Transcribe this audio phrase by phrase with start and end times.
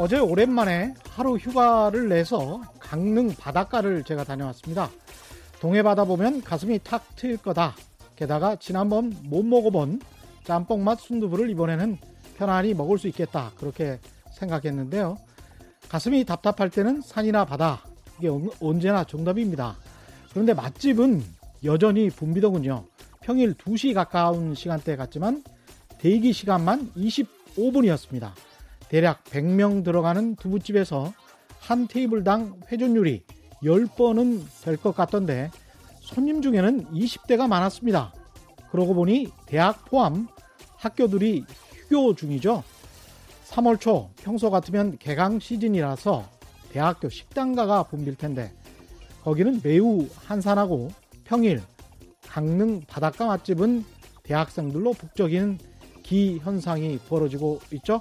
[0.00, 4.88] 어제 오랜만에 하루 휴가를 내서 강릉 바닷가를 제가 다녀왔습니다.
[5.60, 7.74] 동해 바다 보면 가슴이 탁 트일 거다.
[8.16, 10.00] 게다가 지난번 못 먹어본
[10.44, 11.98] 짬뽕 맛 순두부를 이번에는
[12.38, 13.52] 편안히 먹을 수 있겠다.
[13.58, 13.98] 그렇게
[14.32, 15.18] 생각했는데요.
[15.88, 17.82] 가슴이 답답할 때는 산이나 바다.
[18.18, 18.28] 이게
[18.60, 19.76] 언제나 정답입니다.
[20.30, 21.22] 그런데 맛집은
[21.64, 22.84] 여전히 붐비더군요.
[23.22, 25.42] 평일 2시 가까운 시간대 같지만
[25.98, 28.32] 대기 시간만 25분이었습니다.
[28.88, 31.12] 대략 100명 들어가는 두부집에서
[31.60, 33.22] 한 테이블당 회전율이
[33.62, 35.50] 10번은 될 것 같던데
[36.00, 38.12] 손님 중에는 20대가 많았습니다.
[38.70, 40.28] 그러고 보니 대학 포함
[40.76, 41.44] 학교들이
[41.88, 42.64] 휴교 중이죠.
[43.50, 46.24] 3월 초 평소 같으면 개강 시즌이라서
[46.72, 48.52] 대학교 식당가가 붐빌 텐데
[49.22, 50.90] 거기는 매우 한산하고
[51.24, 51.60] 평일
[52.28, 53.84] 강릉 바닷가 맛집은
[54.22, 55.58] 대학생들로 북적이는
[56.02, 58.00] 기현상이 벌어지고 있죠.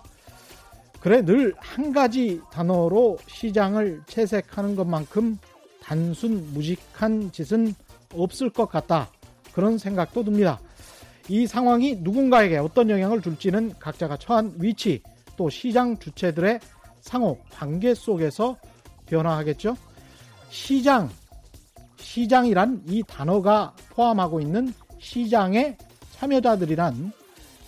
[1.00, 5.39] 그래 늘 한 가지 단어로 시장을 채색하는 것만큼
[5.81, 7.73] 단순 무식한 짓은
[8.14, 9.09] 없을 것 같다.
[9.53, 10.59] 그런 생각도 듭니다.
[11.27, 15.02] 이 상황이 누군가에게 어떤 영향을 줄지는 각자가 처한 위치
[15.40, 16.59] 또 시장 주체들의
[17.00, 18.58] 상호 관계 속에서
[19.06, 19.78] 변화하겠죠.
[20.50, 21.09] 시장,
[21.95, 25.78] 시장이란 이 단어가 포함하고 있는 시장의
[26.12, 27.14] 참여자들이란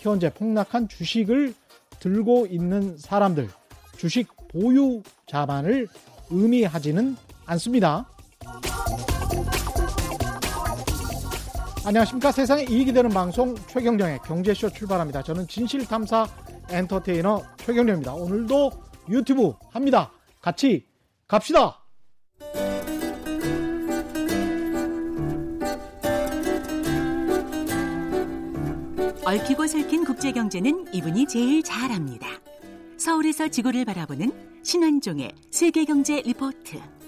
[0.02, 1.54] 현재 폭락한 주식을
[2.02, 3.48] 들고 있는 사람들,
[3.96, 5.88] 주식 보유자만을
[6.30, 8.06] 의미하지는 않습니다.
[11.86, 12.34] 안녕하십니까.
[12.34, 15.24] 세상에 이익이 되는 방송 최경정의 경제쇼 출발합니다.
[15.24, 16.28] 저는 진실탐사
[16.72, 18.14] 엔터테이너 최경정입니다.
[18.14, 18.72] 오늘도
[19.10, 20.12] 유튜브 합니다.
[20.42, 20.88] 같이
[21.28, 21.78] 갑시다.
[29.24, 32.28] 얽히고 설킨 국제 경제는 이분이 제일 잘합니다.
[32.98, 37.01] 서울에서 지구를 바라보는 신환종의 세계 경제 리포트.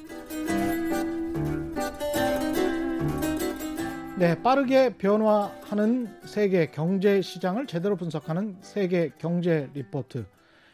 [4.18, 10.25] 네, 빠르게 변화하는 세계 경제 시장을 제대로 분석하는 세계 경제 리포트.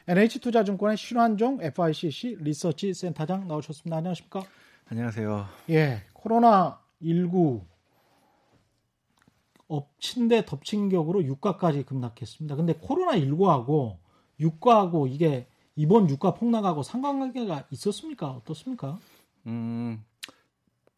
[0.07, 3.95] NH투자증권의 신환종 FICC 리서치 센터장 나오셨습니다.
[3.97, 4.43] 안녕하십니까?
[4.89, 5.45] 안녕하세요.
[5.69, 7.61] 예, 코로나 19
[9.69, 12.55] 엎친 데 덮친 격으로 유가까지 급락했습니다.
[12.57, 13.97] 근데 코로나 19하고
[14.39, 15.47] 유가하고 이게
[15.77, 18.31] 이번 유가 폭락하고 상관관계가 있었습니까?
[18.31, 18.99] 어떻습니까?
[19.45, 20.03] 음,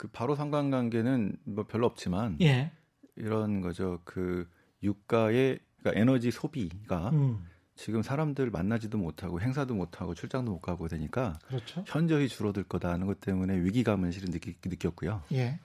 [0.01, 2.72] 그 바로 상관관계는 뭐 별로 없지만 예.
[3.17, 4.00] 이런 거죠.
[4.03, 4.50] 그
[4.81, 7.45] 유가의 그러니까 에너지 소비가 음.
[7.75, 11.84] 지금 사람들 만나지도 못하고 행사도 못하고 출장도 못 가고 되니까 그렇죠.
[11.85, 15.22] 현저히 줄어들 거다는 것 때문에 위기감을 실은 느끼, 느꼈고요.
[15.34, 15.59] 예.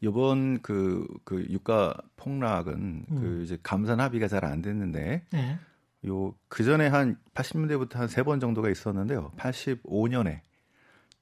[0.00, 3.20] 이번 그, 그 유가 폭락은 그 음.
[3.20, 5.58] 그 이제 감산 합의가 잘 안 됐는데 예.
[6.04, 9.30] 요그 전에 한 80년대부터 한 세 번 정도가 있었는데요.
[9.36, 10.40] 85년에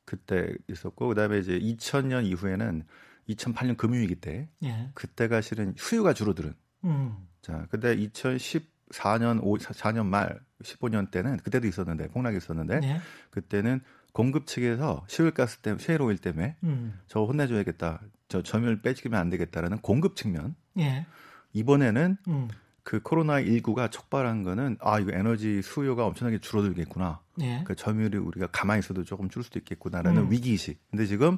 [0.07, 2.85] 그때 있었고 그다음에 이제 2000년 이후에는
[3.29, 4.91] 2008년 금융위기 때 예.
[4.95, 6.55] 그때가 실은 수요가 줄어드는.
[6.85, 7.17] 음.
[7.43, 13.01] 자, 근데 2010 4년 5 4년 말 15년 때는 그때도 있었는데 폭락이 있었는데 네.
[13.31, 13.81] 그때는
[14.13, 16.99] 공급 측에서 시울가스 때문에 셰일 오일 때문에 음.
[17.07, 21.07] 저 혼내줘야겠다 저 점유율 빼지면 안 되겠다라는 공급 측면 네.
[21.53, 22.49] 이번에는 음.
[22.83, 27.63] 그 코로나 19가 촉발한 거는 아 이거 에너지 수요가 엄청나게 줄어들겠구나 네.
[27.65, 30.31] 그 점유율이 우리가 가만히 있어도 조금 줄 수도 있겠구나라는 음.
[30.31, 31.37] 위기의식 근데 지금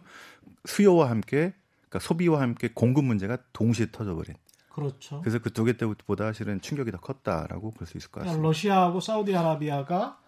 [0.65, 1.55] 수요와 함께
[1.89, 4.37] 그러니까 소비와 함께 공급 문제가 동시에 터져버린
[4.71, 5.21] 그렇죠.
[5.23, 8.47] 그래서 그 두 개 때보다 실은 충격이 더 컸다라고 볼 수 있을 것 같습니다.
[8.47, 10.19] 러시아하고 사우디아라비아가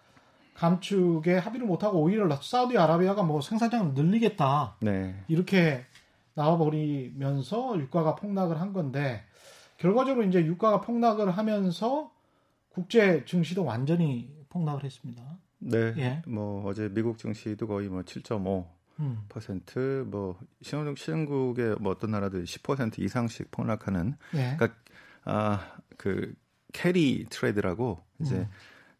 [0.55, 4.75] 감축에 합의를 못하고 오히려 사우디아라비아가 뭐 생산량을 늘리겠다.
[4.81, 5.23] 네.
[5.29, 5.85] 이렇게
[6.33, 9.23] 나와버리면서 유가가 폭락을 한 건데
[9.77, 12.11] 결과적으로 이제 유가가 폭락을 하면서
[12.69, 15.21] 국제 증시도 완전히 폭락을 했습니다.
[15.61, 15.93] 네.
[15.97, 16.21] 예.
[16.27, 18.65] 뭐 어제 미국 증시도 거의 뭐 7.5
[18.99, 19.23] 음.
[19.29, 24.55] 퍼센트 뭐 신흥국 신흥국의 뭐 어떤 나라들 10% 이상씩 폭락하는 예.
[24.57, 24.73] 그러니까
[25.23, 26.33] 아 그
[26.73, 28.47] carry trade라고 이제 음.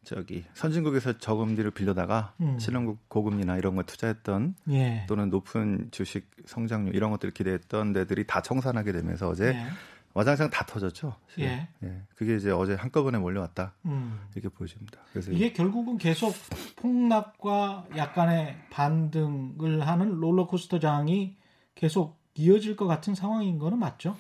[0.03, 2.57] 저기 선진국에서 저금리를 빌려다가 음.
[2.57, 5.05] 신흥국 고금리나 이런 거 투자했던 예.
[5.07, 9.65] 또는 높은 주식 성장률 이런 것들을 기대했던 데들이 다 청산하게 되면서 어제 예.
[10.13, 11.15] 와장창 다 터졌죠.
[11.39, 11.69] 예.
[11.83, 12.01] 예.
[12.15, 13.75] 그게 이제 어제 한꺼번에 몰려왔다.
[13.85, 14.19] 음.
[14.35, 14.99] 이렇게 보여집니다.
[15.11, 16.33] 그래서 이게 결국은 계속
[16.77, 21.37] 폭락과 약간의 반등을 하는 롤러코스터장이
[21.75, 24.17] 계속 이어질 것 같은 상황인 거는 맞죠?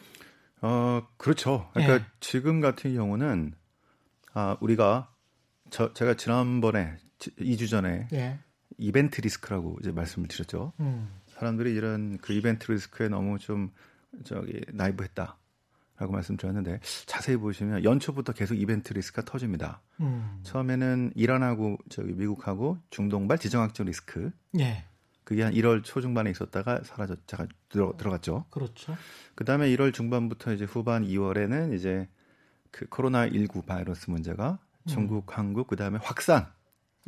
[0.61, 1.69] 어, 그렇죠.
[1.73, 2.05] 그러니까 예.
[2.19, 3.53] 지금 같은 경우는
[4.33, 5.13] 아, 우리가
[5.69, 8.39] 저 제가 지난번에 2주 전에 예.
[8.77, 10.73] 이벤트 리스크라고 이제 말씀을 드렸죠.
[10.79, 11.09] 음.
[11.27, 13.71] 사람들이 이런 그 이벤트 리스크에 너무 좀
[14.23, 15.37] 저기 나이브했다.
[16.01, 19.81] 라고 말씀드렸는데 자세히 보시면 연초부터 계속 이벤트 리스크가 터집니다.
[19.99, 20.39] 음.
[20.41, 24.31] 처음에는 이란하고 저기 미국하고 중동발 지정학적 리스크.
[24.57, 24.83] 예.
[25.23, 28.45] 그게 한 1월 초중반에 있었다가 사라졌, 자 들어, 들어갔죠.
[28.49, 28.97] 그렇죠.
[29.35, 32.09] 그 다음에 1월 중반부터 이제 후반 2월에는 이제
[32.71, 34.57] 그 코로나 19 바이러스 문제가
[34.87, 35.37] 중국, 음.
[35.37, 36.47] 한국, 그 다음에 확산.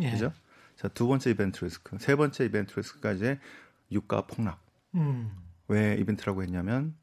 [0.02, 0.12] 예.
[0.12, 0.32] 그죠?
[0.76, 1.98] 자, 두 번째 이벤트 리스크.
[2.00, 3.40] 세 번째 이벤트 리스크가 이제
[3.92, 4.64] 유가 폭락.
[4.94, 5.32] 음.
[5.68, 6.96] 왜 이벤트라고 했냐면,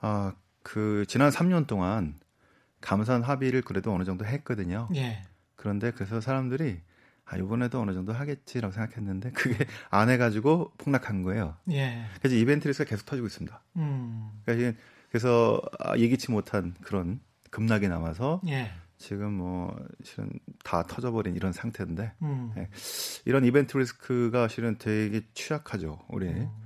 [0.00, 2.18] 아, 그 지난 3년 동안
[2.80, 4.88] 감산 합의를 그래도 어느 정도 했거든요.
[4.94, 5.22] 예.
[5.56, 6.80] 그런데 그래서 사람들이
[7.24, 11.56] 아 이번에도 어느 정도 하겠지라고 생각했는데 그게 안 해가지고 폭락한 거예요.
[11.70, 12.04] 예.
[12.18, 13.62] 그래서 이벤트 리스가 계속 터지고 있습니다.
[13.76, 14.30] 음.
[14.44, 14.78] 그러니까
[15.08, 17.20] 그래서 아, 예기치 못한 그런
[17.50, 18.72] 급락이 남아서 예.
[18.98, 20.30] 지금 뭐 실은
[20.64, 22.52] 다 터져버린 이런 상태인데 음.
[22.56, 22.68] 예.
[23.24, 26.26] 이런 이벤트 리스크가 실은 되게 취약하죠 우리.
[26.28, 26.61] 음.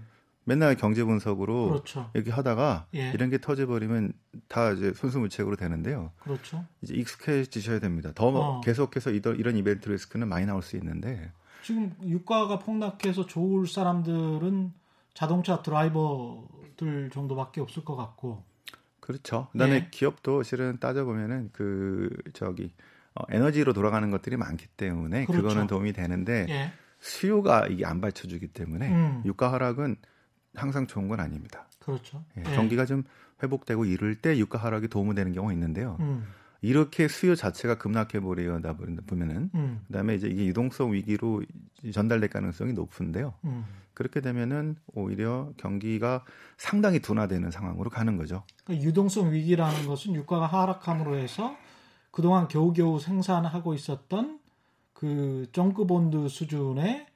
[0.48, 2.08] 맨날 경제 분석으로 그렇죠.
[2.14, 3.10] 이렇게 하다가 예.
[3.10, 4.12] 이런 게 터져버리면
[4.46, 6.12] 다 이제 손수무책으로 되는데요.
[6.20, 6.64] 그렇죠.
[6.82, 8.12] 이제 익숙해지셔야 됩니다.
[8.14, 8.60] 더 어.
[8.60, 11.32] 계속해서 이런, 이런 이벤트 리스크는 많이 나올 수 있는데
[11.64, 14.72] 지금 유가가 폭락해서 좋을 사람들은
[15.14, 18.44] 자동차 드라이버들 정도밖에 없을 것 같고.
[19.00, 19.48] 그렇죠.
[19.50, 19.88] 그다음에 예.
[19.90, 22.72] 기업도 실은 따져보면은 그 저기
[23.16, 25.42] 어, 에너지로 돌아가는 것들이 많기 때문에 그렇죠.
[25.42, 26.72] 그거는 도움이 되는데 예.
[27.00, 29.22] 수요가 이게 안 받쳐주기 때문에 음.
[29.24, 29.96] 유가 하락은
[30.56, 31.66] 항상 좋은 건 아닙니다.
[31.80, 32.24] 그렇죠.
[32.36, 32.56] 예, 예.
[32.56, 33.04] 경기가 좀
[33.42, 35.96] 회복되고 이럴 때 유가 하락이 도움이 되는 경우가 있는데요.
[36.00, 36.26] 음.
[36.62, 38.76] 이렇게 수요 자체가 급락해 버리다
[39.06, 39.80] 보면은 음.
[39.86, 41.42] 그다음에 이제 이게 유동성 위기로
[41.92, 43.34] 전달될 가능성이 높은데요.
[43.44, 43.64] 음.
[43.94, 46.24] 그렇게 되면은 오히려 경기가
[46.58, 48.42] 상당히 둔화되는 상황으로 가는 거죠.
[48.64, 51.56] 그러니까 유동성 위기라는 것은 유가가 하락함으로 해서
[52.10, 54.40] 그동안 겨우겨우 생산하고 있었던
[54.92, 57.06] 그 junk bond 수준의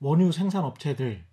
[0.00, 1.24] 원유 생산 업체들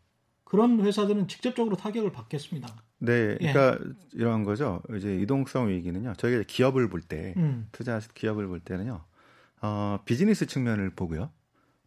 [0.54, 2.68] 그런 회사들은 직접적으로 타격을 받겠습니다.
[3.00, 3.52] 네, 예.
[3.54, 3.94] 그러니까 예.
[4.14, 4.84] 이런 거죠.
[4.96, 6.14] 이제 유동성 위기는요.
[6.16, 7.68] 저희가 기업을 볼때 음.
[7.72, 9.04] 투자 기업을 볼 때는요.
[9.64, 11.32] 어, 비즈니스 측면을 보고요.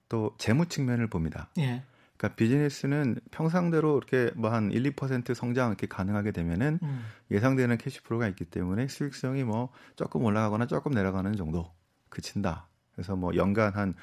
[0.09, 1.49] 또 재무 측면을 봅니다.
[1.59, 1.85] 예.
[2.17, 7.05] 그러니까 비즈니스는 평상대로 이렇게 뭐 한 1, 2% 성장 이렇게 가능하게 되면은 음.
[7.31, 11.71] 예상되는 캐시프로가 있기 때문에 수익성이 뭐 조금 올라가거나 조금 내려가는 정도
[12.09, 12.67] 그친다.
[12.97, 13.95] 그래서 뭐 연간 한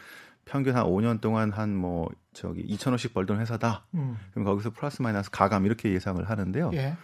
[0.46, 3.86] 평균 한 5년 동안 한 뭐 저기 2천 원씩 벌던 회사다.
[3.96, 4.18] 음.
[4.32, 6.72] 그럼 거기서 플러스 마이너스 가감 이렇게 예상을 하는데요.
[6.74, 6.96] 예.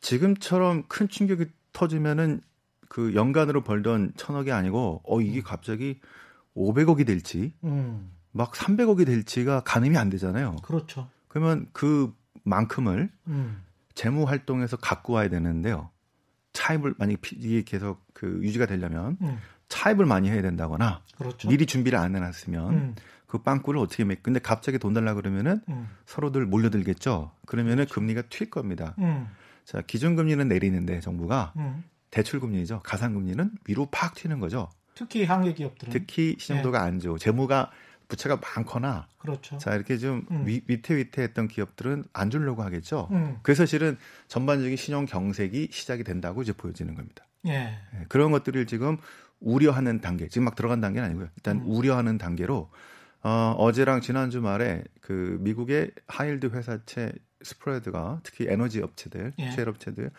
[0.00, 2.40] 지금처럼 큰 충격이 터지면은
[2.88, 5.42] 그 연간으로 벌던 천억이 아니고 어 이게 음.
[5.44, 6.00] 갑자기
[6.56, 8.10] 500억이 될지 음.
[8.32, 10.56] 막 300억이 될지가 가늠이 안 되잖아요.
[10.62, 11.08] 그렇죠.
[11.28, 12.12] 그러면 그
[12.44, 13.62] 만큼을 음.
[13.94, 15.90] 재무 활동에서 갖고 와야 되는데요.
[16.52, 19.38] 차입을 만약 이게 계속 그 유지가 되려면 음.
[19.68, 21.48] 차입을 많이 해야 된다거나 그렇죠.
[21.48, 22.94] 미리 준비를 안 해놨으면 음.
[23.28, 24.22] 그 빵꾸를 어떻게 맺?
[24.22, 25.88] 근데 갑자기 돈 달라 그러면은 음.
[26.06, 27.30] 서로들 몰려들겠죠.
[27.46, 27.94] 그러면은 그렇죠.
[27.94, 28.94] 금리가 튈 겁니다.
[28.98, 29.28] 음.
[29.64, 31.84] 자 기준금리는 내리는데 정부가 음.
[32.10, 32.80] 대출금리죠.
[32.80, 34.70] 가상금리는 위로 팍 튀는 거죠.
[34.94, 36.84] 특히 항해 기업들은 특히 신용도가 네.
[36.86, 37.70] 안 좋고 재무가
[38.08, 39.58] 부채가 많거나 그렇죠.
[39.58, 40.46] 자 이렇게 좀 음.
[40.46, 43.08] 위, 위태위태했던 기업들은 안 주려고 하겠죠.
[43.12, 43.36] 음.
[43.42, 43.98] 그래서 실은
[44.28, 47.26] 전반적인 신용 경색이 시작이 된다고 이제 보여지는 겁니다.
[47.46, 47.52] 예.
[47.52, 48.96] 네, 그런 것들을 지금
[49.40, 51.28] 우려하는 단계, 지금 막 들어간 단계는 아니고요.
[51.36, 51.66] 일단 음.
[51.66, 52.70] 우려하는 단계로
[53.22, 59.50] 어, 어제랑 지난 주 말에 그 미국의 하일드 회사채 스프레드가 특히 에너지 업체들, 예.
[59.50, 60.10] 셰일 업체들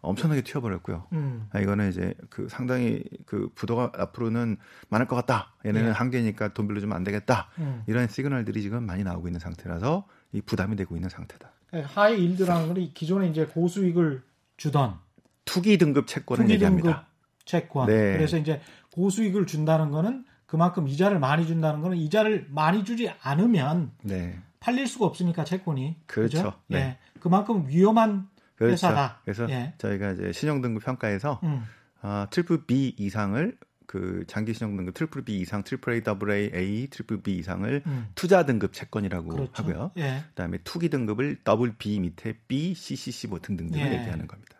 [0.00, 1.06] 엄청나게 튀어버렸고요.
[1.12, 1.48] 음.
[1.50, 4.56] 아, 이거는 이제 그 상당히 그 부도가 앞으로는
[4.88, 5.54] 많을 것 같다.
[5.64, 5.92] 얘네는 예.
[5.92, 7.48] 한계니까 돈 빌려주면 안 되겠다.
[7.58, 7.82] 음.
[7.86, 11.52] 이런 시그널들이 지금 많이 나오고 있는 상태라서 이 부담이 되고 있는 상태다.
[11.84, 14.22] 하이 일드라는 건 기존에 이제 고수익을
[14.56, 14.98] 주던
[15.44, 16.88] 투기 등급 채권을 투기 얘기합니다.
[16.88, 17.06] 등급
[17.44, 17.86] 채권.
[17.86, 18.12] 네.
[18.12, 18.60] 그래서 이제
[18.92, 24.38] 고수익을 준다는 거는 그만큼 이자를 많이 준다는 거는 이자를 많이 주지 않으면 네.
[24.60, 26.38] 팔릴 수가 없으니까 채권이 그렇죠.
[26.38, 26.58] 그렇죠?
[26.68, 26.78] 네.
[26.78, 26.98] 예.
[27.20, 28.72] 그만큼 위험한 그렇죠.
[28.72, 29.20] 회사다.
[29.24, 29.74] 그래서 예.
[29.78, 31.64] 저희가 이제 신용등급 평가에서 음.
[32.02, 36.86] 어, triple B 이상을 그 장기 신용등급 triple B 이상, triple A, double A, A,
[36.90, 38.08] triple B 이상을 음.
[38.14, 39.62] 투자 등급 채권이라고 그렇죠.
[39.62, 39.92] 하고요.
[39.98, 40.24] 예.
[40.28, 43.98] 그다음에 투기 등급을 double B 밑에 B, CCC 뭐 등등등을 예.
[43.98, 44.56] 얘기하는 겁니다.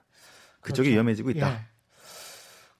[0.60, 0.94] 그쪽이 그렇죠.
[0.94, 1.66] 위험해지고 있다.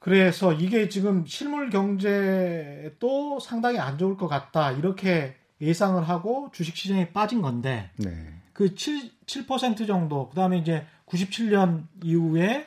[0.07, 0.11] 예.
[0.11, 4.73] 그래서 이게 지금 실물 경제도 상당히 안 좋을 것 같다.
[4.73, 8.11] 이렇게 예상을 하고 주식 시장에 빠진 건데 네.
[8.53, 12.67] 그 7, 7% 정도 그다음에 이제 97년 이후에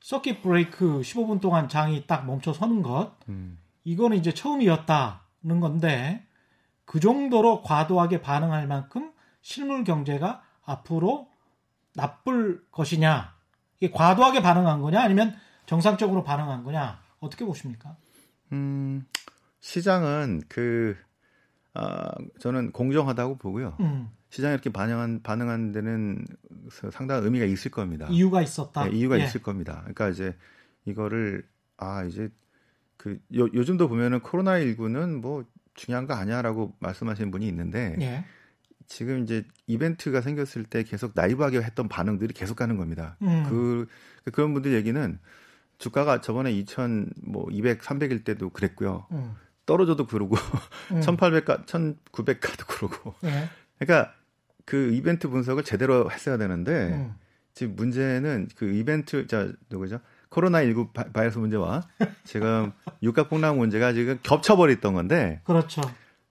[0.00, 3.58] 서킷 브레이크 15분 동안 장이 딱 멈춰 서는 것 음.
[3.84, 6.24] 이거는 이제 처음이었다는 건데
[6.84, 11.28] 그 정도로 과도하게 반응할 만큼 실물 경제가 앞으로
[11.94, 13.34] 나쁠 것이냐
[13.80, 17.96] 이게 과도하게 반응한 거냐 아니면 정상적으로 반응한 거냐 어떻게 보십니까?
[18.52, 19.06] 음,
[19.60, 20.96] 시장은 그
[21.74, 23.76] 아, 저는 공정하다고 보고요.
[23.80, 24.10] 음.
[24.30, 26.24] 시장에 이렇게 반영한 반응한 데는
[26.90, 28.08] 상당한 의미가 있을 겁니다.
[28.10, 28.84] 이유가 있었다.
[28.84, 29.24] 네, 이유가 예.
[29.24, 29.78] 있을 겁니다.
[29.80, 30.36] 그러니까 이제
[30.86, 32.30] 이거를 아 이제
[32.96, 35.44] 그 요, 요즘도 보면은 코로나 19는 뭐
[35.74, 38.24] 중요한 거 아니야라고 말씀하시는 분이 있는데 예.
[38.86, 43.16] 지금 이제 이벤트가 생겼을 때 계속 나이브하게 했던 반응들이 계속 가는 겁니다.
[43.22, 43.44] 음.
[43.48, 43.86] 그
[44.32, 45.18] 그런 분들 얘기는
[45.78, 49.06] 주가가 저번에 2,000 뭐 200, 300일 때도 그랬고요.
[49.12, 49.34] 음.
[49.66, 50.36] 떨어져도 그러고
[50.92, 51.00] 음.
[51.00, 53.14] 1,800가 1,900가도 그러고.
[53.24, 53.48] 예.
[53.78, 54.12] 그러니까
[54.64, 57.14] 그 이벤트 분석을 제대로 했어야 되는데 음.
[57.54, 60.00] 지금 문제는 그 이벤트 자 누구죠?
[60.30, 61.82] 코로나19 바이러스 문제와
[62.24, 65.40] 지금 유가 폭락 문제가 지금 겹쳐버렸던 건데.
[65.44, 65.80] 그렇죠.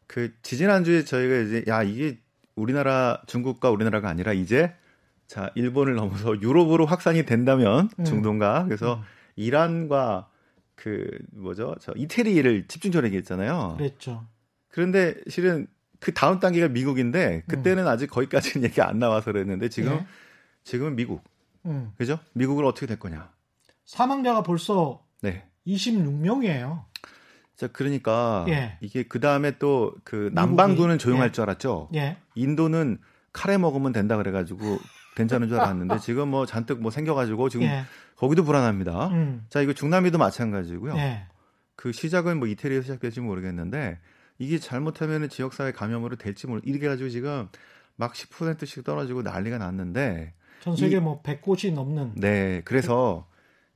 [0.08, 2.20] 그 지지난주에 저희가 이제 야 이게
[2.56, 4.76] 우리나라 중국과 우리나라가 아니라 이제
[5.28, 8.06] 자 일본을 넘어서 유럽으로 확산이 된다면 음.
[8.06, 9.02] 중동과 그래서 음.
[9.36, 10.30] 이란과
[10.76, 13.76] 그 뭐죠 저 이태리를 집중적으로 얘기했잖아요.
[13.78, 14.26] 그랬죠.
[14.70, 15.68] 그런데 실은
[16.00, 17.88] 그 다음 단계가 미국인데 그때는 음.
[17.88, 20.06] 아직 거기까지는 얘기 안 나와서 그랬는데 지금 네.
[20.64, 21.24] 지금은 미국.
[21.66, 21.94] 음.
[21.98, 22.20] 그죠?
[22.34, 23.32] 미국은 어떻게 될 거냐?
[23.86, 25.48] 사망자가 벌써 네.
[25.68, 26.84] 26명이에요.
[27.56, 28.78] 자, 그러니까 예.
[28.82, 31.32] 이게 그 다음에 또 그 남반구는 조용할 예.
[31.32, 31.90] 줄 알았죠.
[31.96, 32.18] 예.
[32.36, 32.98] 인도는
[33.32, 34.80] 카레 먹으면 된다 그래가지고
[35.16, 37.84] 괜찮은 줄 알았는데 지금 뭐 잔뜩 뭐 생겨가지고 지금 예.
[38.16, 39.08] 거기도 불안합니다.
[39.08, 39.46] 음.
[39.50, 40.96] 자, 이거 중남미도 마찬가지고요.
[40.98, 41.26] 예.
[41.76, 44.00] 그 시작은 뭐 이태리에서 시작될지 모르겠는데
[44.40, 46.62] 이게 잘못하면 지역사회 감염으로 될지 모르.
[46.64, 47.48] 이렇게 가지고 지금
[47.96, 52.14] 막 10%씩 떨어지고 난리가 났는데 전 세계 이, 뭐 100곳이 넘는.
[52.16, 53.28] 네, 그래서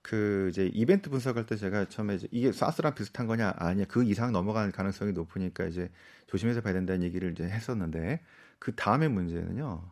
[0.02, 4.32] 그 이제 이벤트 분석할 때 제가 처음에 이제 이게 사스랑 비슷한 거냐 아니야 그 이상
[4.32, 5.90] 넘어가는 가능성이 높으니까 이제
[6.28, 8.22] 조심해서 봐야 된다는 얘기를 이제 했었는데
[8.58, 9.84] 그 다음에 문제는요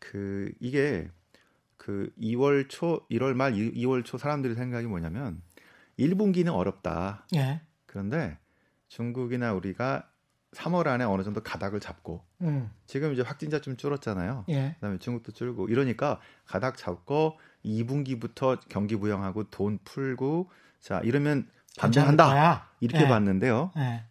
[0.00, 1.08] 그 이게
[1.76, 5.40] 그 2월 초 1월 말 2 월 초 사람들의 생각이 뭐냐면
[5.98, 7.60] 1분기는 어렵다 예.
[7.86, 8.38] 그런데
[8.88, 10.08] 중국이나 우리가
[10.52, 12.70] 3월 안에 어느 정도 가닥을 잡고 음.
[12.86, 14.46] 지금 이제 확진자 좀 줄었잖아요.
[14.48, 14.72] 예.
[14.74, 22.34] 그다음에 중국도 줄고 이러니까 가닥 잡고 2분기부터 경기 부양하고 돈 풀고 자 이러면 반전한다
[22.80, 23.08] 이렇게 예.
[23.08, 23.70] 봤는데요.
[23.76, 24.04] 예.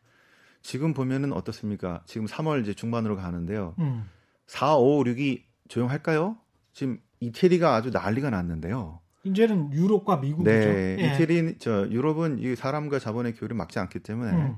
[0.61, 2.03] 지금 보면은 어떻습니까?
[2.05, 3.75] 지금 3월 이제 중반으로 가는데요.
[3.79, 4.09] 음.
[4.47, 6.35] 4, 5, 6이 조용할까요?
[6.73, 8.99] 지금 이태리가 아주 난리가 났는데요.
[9.23, 10.49] 이제는 유럽과 미국이죠.
[10.51, 11.05] 네, 예.
[11.13, 14.57] 이태리 저 유럽은 이 사람과 자본의 교류를 막지 않기 때문에 음.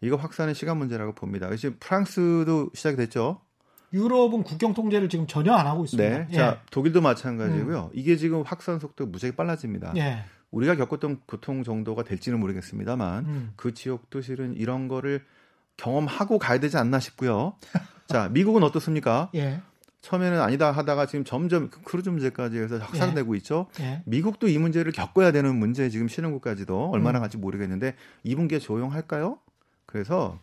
[0.00, 1.54] 이거 확산의 시간 문제라고 봅니다.
[1.56, 3.40] 지금 프랑스도 시작이 됐죠.
[3.92, 6.18] 유럽은 국경 통제를 지금 전혀 안 하고 있습니다.
[6.18, 6.26] 네.
[6.30, 6.34] 예.
[6.34, 7.84] 자, 독일도 마찬가지고요.
[7.84, 7.90] 음.
[7.92, 9.92] 이게 지금 확산 속도 무지하게 빨라집니다.
[9.96, 10.24] 예.
[10.50, 13.52] 우리가 겪었던 고통 정도가 될지는 모르겠습니다만 음.
[13.56, 15.24] 그 지역도 실은 이런 거를
[15.76, 17.54] 경험하고 가야 되지 않나 싶고요.
[18.06, 19.30] 자, 미국은 어떻습니까?
[19.34, 19.60] 예.
[20.02, 23.36] 처음에는 아니다 하다가 지금 점점 크루즈 문제까지 해서 확산되고 예.
[23.38, 23.68] 있죠.
[23.80, 24.02] 예.
[24.04, 27.20] 미국도 이 문제를 겪어야 되는 문제 지금 신흥국까지도 얼마나 음.
[27.20, 27.94] 갈지 모르겠는데
[28.26, 29.38] 2분기에 조용할까요?
[29.86, 30.38] 그래서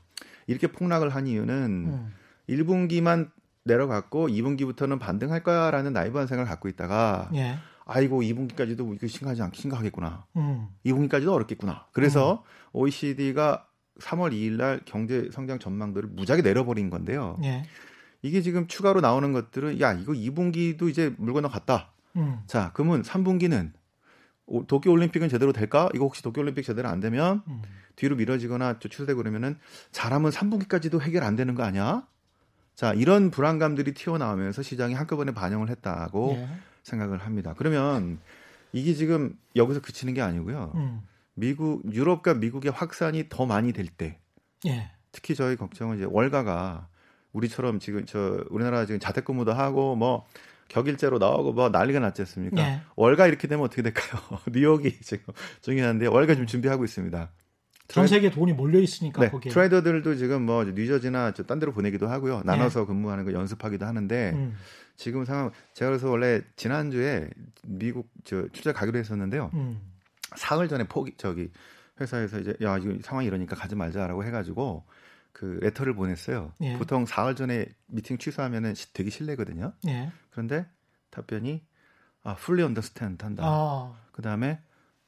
[0.47, 2.13] 이렇게 폭락을 한 이유는 음.
[2.47, 3.29] 1분기만
[3.65, 7.57] 내려갔고 2분기부터는 반등할 거야라는 나이브한 생각을 갖고 있다가 예.
[7.85, 10.25] 아이고 2분기까지도 이거 심각하지 않 심각하겠구나.
[10.37, 10.69] 음.
[10.85, 11.87] 2분기까지도 어렵겠구나.
[11.91, 12.79] 그래서 음.
[12.79, 13.65] OECD가
[13.99, 17.37] 3월 2일 날 경제 성장 전망들을 무작위 내려버린 건데요.
[17.43, 17.63] 예.
[18.21, 21.91] 이게 지금 추가로 나오는 것들은 야 이거 2분기도 이제 물 건너갔다.
[22.15, 22.39] 음.
[22.47, 23.71] 자 그러면 3분기는
[24.67, 25.89] 도쿄 올림픽은 제대로 될까?
[25.93, 27.61] 이거 혹시 도쿄 올림픽 제대로 안 되면 음.
[27.95, 29.57] 뒤로 미뤄지거나 추세되고 그러면은
[29.91, 32.07] 잘하면 3분기까지도 해결 안 되는 거 아니야?
[32.73, 36.47] 자, 이런 불안감들이 튀어나오면서 시장이 한꺼번에 반영을 했다고 예.
[36.83, 37.53] 생각을 합니다.
[37.57, 38.19] 그러면
[38.71, 40.71] 이게 지금 여기서 그치는 게 아니고요.
[40.75, 41.01] 음.
[41.33, 44.17] 미국, 유럽과 미국의 확산이 더 많이 될 때,
[44.65, 44.91] 예.
[45.11, 46.87] 특히 저희 걱정은 이제 월가가
[47.33, 50.25] 우리처럼 지금 저 우리나라 지금 자택근무도 하고 뭐
[50.69, 52.61] 격일제로 나오고 뭐 난리가 났지 않습니까?
[52.61, 52.81] 예.
[52.95, 54.21] 월가 이렇게 되면 어떻게 될까요?
[54.51, 57.31] 뉴욕이 지금 중요한데 월가 좀 준비하고 있습니다.
[57.89, 59.51] 전 세계 돈이 몰려 있으니까 네, 거기에.
[59.51, 62.43] 트레이더들도 지금 뭐 뉴저지나 딴 데로 보내기도 하고요.
[62.45, 62.85] 나눠서 네.
[62.85, 64.55] 근무하는 거 연습하기도 하는데 음.
[64.95, 67.29] 지금 상황 제가 그래서 원래 지난주에
[67.63, 69.49] 미국 저 출장 가기로 했었는데요.
[69.55, 69.81] 음.
[70.35, 71.49] 사흘 전에 포기 저기
[71.99, 74.85] 회사에서 이제 야 이거 상황이 이러니까 가지 말자라고 해가지고
[75.31, 76.53] 그 레터를 보냈어요.
[76.61, 76.77] 예.
[76.77, 79.73] 보통 사흘 전에 미팅 취소하면은 되게 실례거든요.
[79.87, 80.11] 예.
[80.31, 80.65] 그런데
[81.11, 81.63] 답변이
[82.23, 83.43] 아 fully understand 한다.
[83.45, 83.93] 아.
[84.11, 84.59] 그 다음에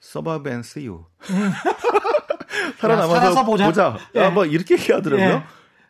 [0.01, 1.05] suburb and see you.
[1.29, 1.51] 음.
[2.77, 3.65] 살아남아서 보자.
[3.65, 3.97] 보자.
[4.15, 4.21] 예.
[4.21, 5.43] 아, 뭐 이렇게 얘기하더라고요.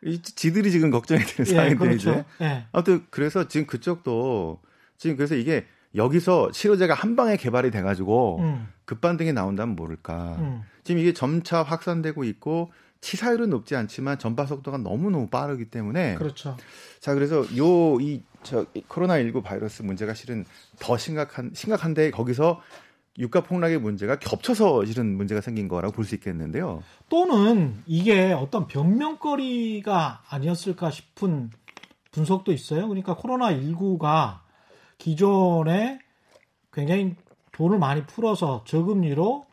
[0.06, 0.22] 예.
[0.22, 2.12] 지들이 지금 걱정이 되는 예, 상황인데 그렇죠.
[2.12, 2.26] 이제.
[2.42, 2.66] 예.
[2.72, 4.62] 아무튼 그래서 지금 그쪽도
[4.98, 8.68] 지금 그래서 이게 여기서 치료제가 한 방에 개발이 돼가지고 음.
[8.86, 10.38] 급반등이 나온다면 모를까.
[10.40, 10.64] 음.
[10.84, 16.56] 지금 이게 점차 확산되고 있고 치사율은 높지 않지만 전파 속도가 너무너무 빠르기 때문에 그렇죠.
[17.00, 20.46] 자 그래서 요 이 저 코로나 19 바이러스 문제가 실은
[20.80, 22.62] 더 심각한 심각한데 거기서
[23.20, 26.82] 유가 폭락의 문제가 겹쳐서 실은 문제가 생긴 거라고 볼 수 있겠는데요.
[27.10, 31.52] 또는 이게 어떤 변명거리가 아니었을까 싶은
[32.12, 32.88] 분석도 있어요.
[32.88, 34.40] 그러니까 코로나 19가
[34.98, 36.00] 기존에
[36.74, 37.16] 굉장히
[37.52, 39.46] 돈을 많이 풀어서 저금리로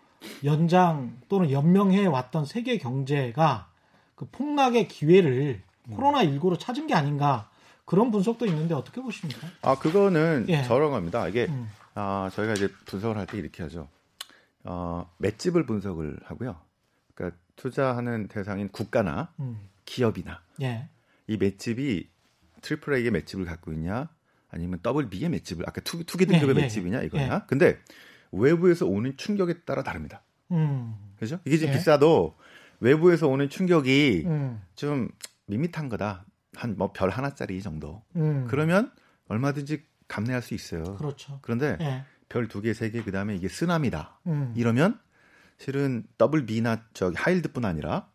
[0.44, 3.68] 연장 또는 연명해 왔던 세계 경제가
[4.14, 5.94] 그 폭락의 기회를 음.
[5.94, 7.48] 코로나 19로 찾은 게 아닌가
[7.84, 9.46] 그런 분석도 있는데 어떻게 보십니까?
[9.62, 10.62] 아 그거는 예.
[10.64, 11.26] 저런 겁니다.
[11.28, 11.70] 이게 음.
[11.94, 13.88] 아 저희가 이제 분석을 할 때 이렇게 하죠.
[14.64, 16.56] 어, 맷집을 분석을 하고요.
[17.14, 19.58] 그러니까 투자하는 대상인 국가나 음.
[19.84, 20.88] 기업이나 예.
[21.26, 22.08] 이 맷집이
[22.60, 24.08] triple A의 맷집을 갖고 있냐
[24.50, 27.34] 아니면 double B의 맷집을 아까 투, 투기 등급의 예, 예, 맷집이냐 이거냐.
[27.34, 27.40] 예.
[27.46, 27.78] 근데
[28.32, 30.22] 외부에서 오는 충격에 따라 다릅니다.
[30.50, 30.94] 음.
[31.18, 31.38] 그죠?
[31.44, 31.78] 이게 지금 예.
[31.78, 32.36] 비싸도
[32.80, 34.60] 외부에서 오는 충격이 음.
[34.74, 35.08] 좀
[35.46, 36.24] 밋밋한 거다.
[36.54, 38.02] 한 뭐 별 하나짜리 정도.
[38.16, 38.46] 음.
[38.48, 38.90] 그러면
[39.28, 40.82] 얼마든지 감내할 수 있어요.
[40.96, 41.38] 그렇죠.
[41.42, 42.04] 그런데 예.
[42.28, 44.20] 별두 개, 세 개, 그 다음에 이게 쓰나미다.
[44.26, 44.52] 음.
[44.56, 44.98] 이러면
[45.58, 48.08] 실은 더블 B나 저기 하일드뿐 아니라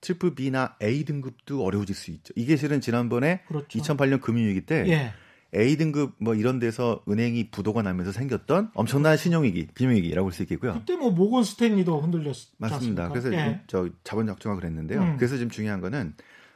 [0.00, 2.32] triple B나 A 등급도 어려워질 수 있죠.
[2.36, 3.78] 이게 실은 지난번에 그렇죠.
[3.78, 5.12] 2008년 금융위기 때 예.
[5.56, 10.74] A 등급 뭐 이런 데서 은행이 부도가 나면서 생겼던 엄청난 신용위기, 비용위기라고 볼수 있겠고요.
[10.74, 13.08] 그때 뭐 모건 스탠리도 흔들렸 맞습니다.
[13.08, 13.62] 그래서 예.
[13.66, 15.00] 저 자본 적정화 그랬는데요.
[15.00, 15.16] 음.
[15.16, 16.14] 그래서 지금 중요한 거는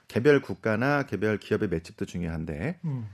[0.08, 3.06] 개별 국가나 개별 기업의 맷집도 중요한데 음.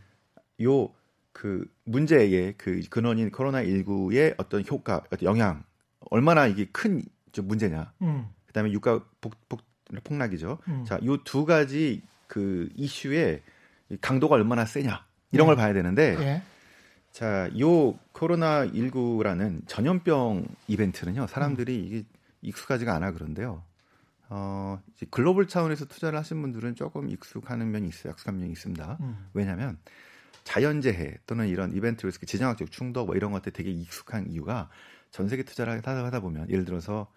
[0.60, 5.62] 요그 문제의 그 근원인 코로나 19의 어떤 효과, 어떤 영향
[6.10, 7.02] 얼마나 이게 큰
[7.36, 7.92] 문제냐.
[8.02, 8.26] 음.
[8.46, 9.60] 그다음에 유가 복, 복,
[10.04, 10.58] 폭락이죠.
[10.68, 10.84] 음.
[10.86, 13.42] 자, 요 두 가지 그 이슈의
[14.00, 15.04] 강도가 얼마나 세냐.
[15.36, 15.58] 이런 걸 음.
[15.58, 16.42] 봐야 되는데 예.
[17.12, 21.26] 자, 요 코로나 19라는 전염병 이벤트는요.
[21.26, 21.84] 사람들이 음.
[21.86, 22.04] 이게
[22.42, 23.62] 익숙하지가 않아 그런데요.
[24.28, 24.78] 어,
[25.10, 28.12] 글로벌 차원에서 투자를 하신 분들은 조금 익숙하는 면이 있어요.
[28.12, 28.98] 익숙한 면이 있습니다.
[29.00, 29.28] 음.
[29.32, 29.78] 왜냐하면
[30.44, 34.68] 자연재해 또는 이런 이벤트 리스크, 지정학적 충돌 뭐 이런 것들 되게 익숙한 이유가
[35.10, 37.10] 전 세계 투자를 하다 보면 예를 들어서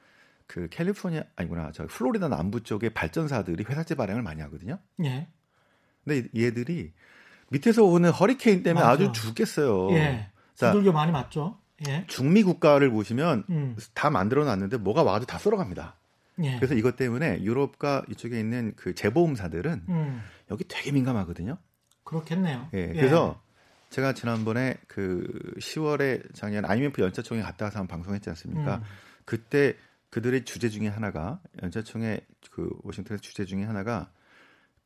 [0.47, 4.79] 그 캘리포니아 아니구나 저 플로리다 남부 쪽에 발전사들이 회사채 발행을 많이 하거든요.
[5.03, 5.27] 예.
[6.03, 6.93] 근데 얘들이
[7.51, 8.93] 밑에서 오는 허리케인 때문에 맞아.
[8.93, 9.91] 아주 죽겠어요.
[9.91, 10.29] 예.
[10.55, 11.57] 두들겨 많이 맞죠.
[11.87, 12.05] 예.
[12.07, 13.77] 중미 국가를 보시면 음.
[13.93, 15.95] 다 만들어 놨는데 뭐가 와도 다 썰어갑니다.
[16.43, 16.55] 예.
[16.57, 20.21] 그래서 이것 때문에 유럽과 이쪽에 있는 그 재보험사들은 음.
[20.51, 21.57] 여기 되게 민감하거든요.
[22.03, 22.67] 그렇겠네요.
[22.73, 22.79] 예.
[22.79, 22.93] 예.
[22.93, 23.41] 그래서
[23.89, 25.27] 제가 지난번에 그
[25.59, 28.77] 10월에 작년 IMF 연차총회 갔다 와서 한 방송했지 않습니까?
[28.77, 28.83] 음.
[29.25, 29.75] 그때
[30.09, 34.11] 그들의 주제 중에 하나가 연차총회 그 워싱턴에서 주제 중에 하나가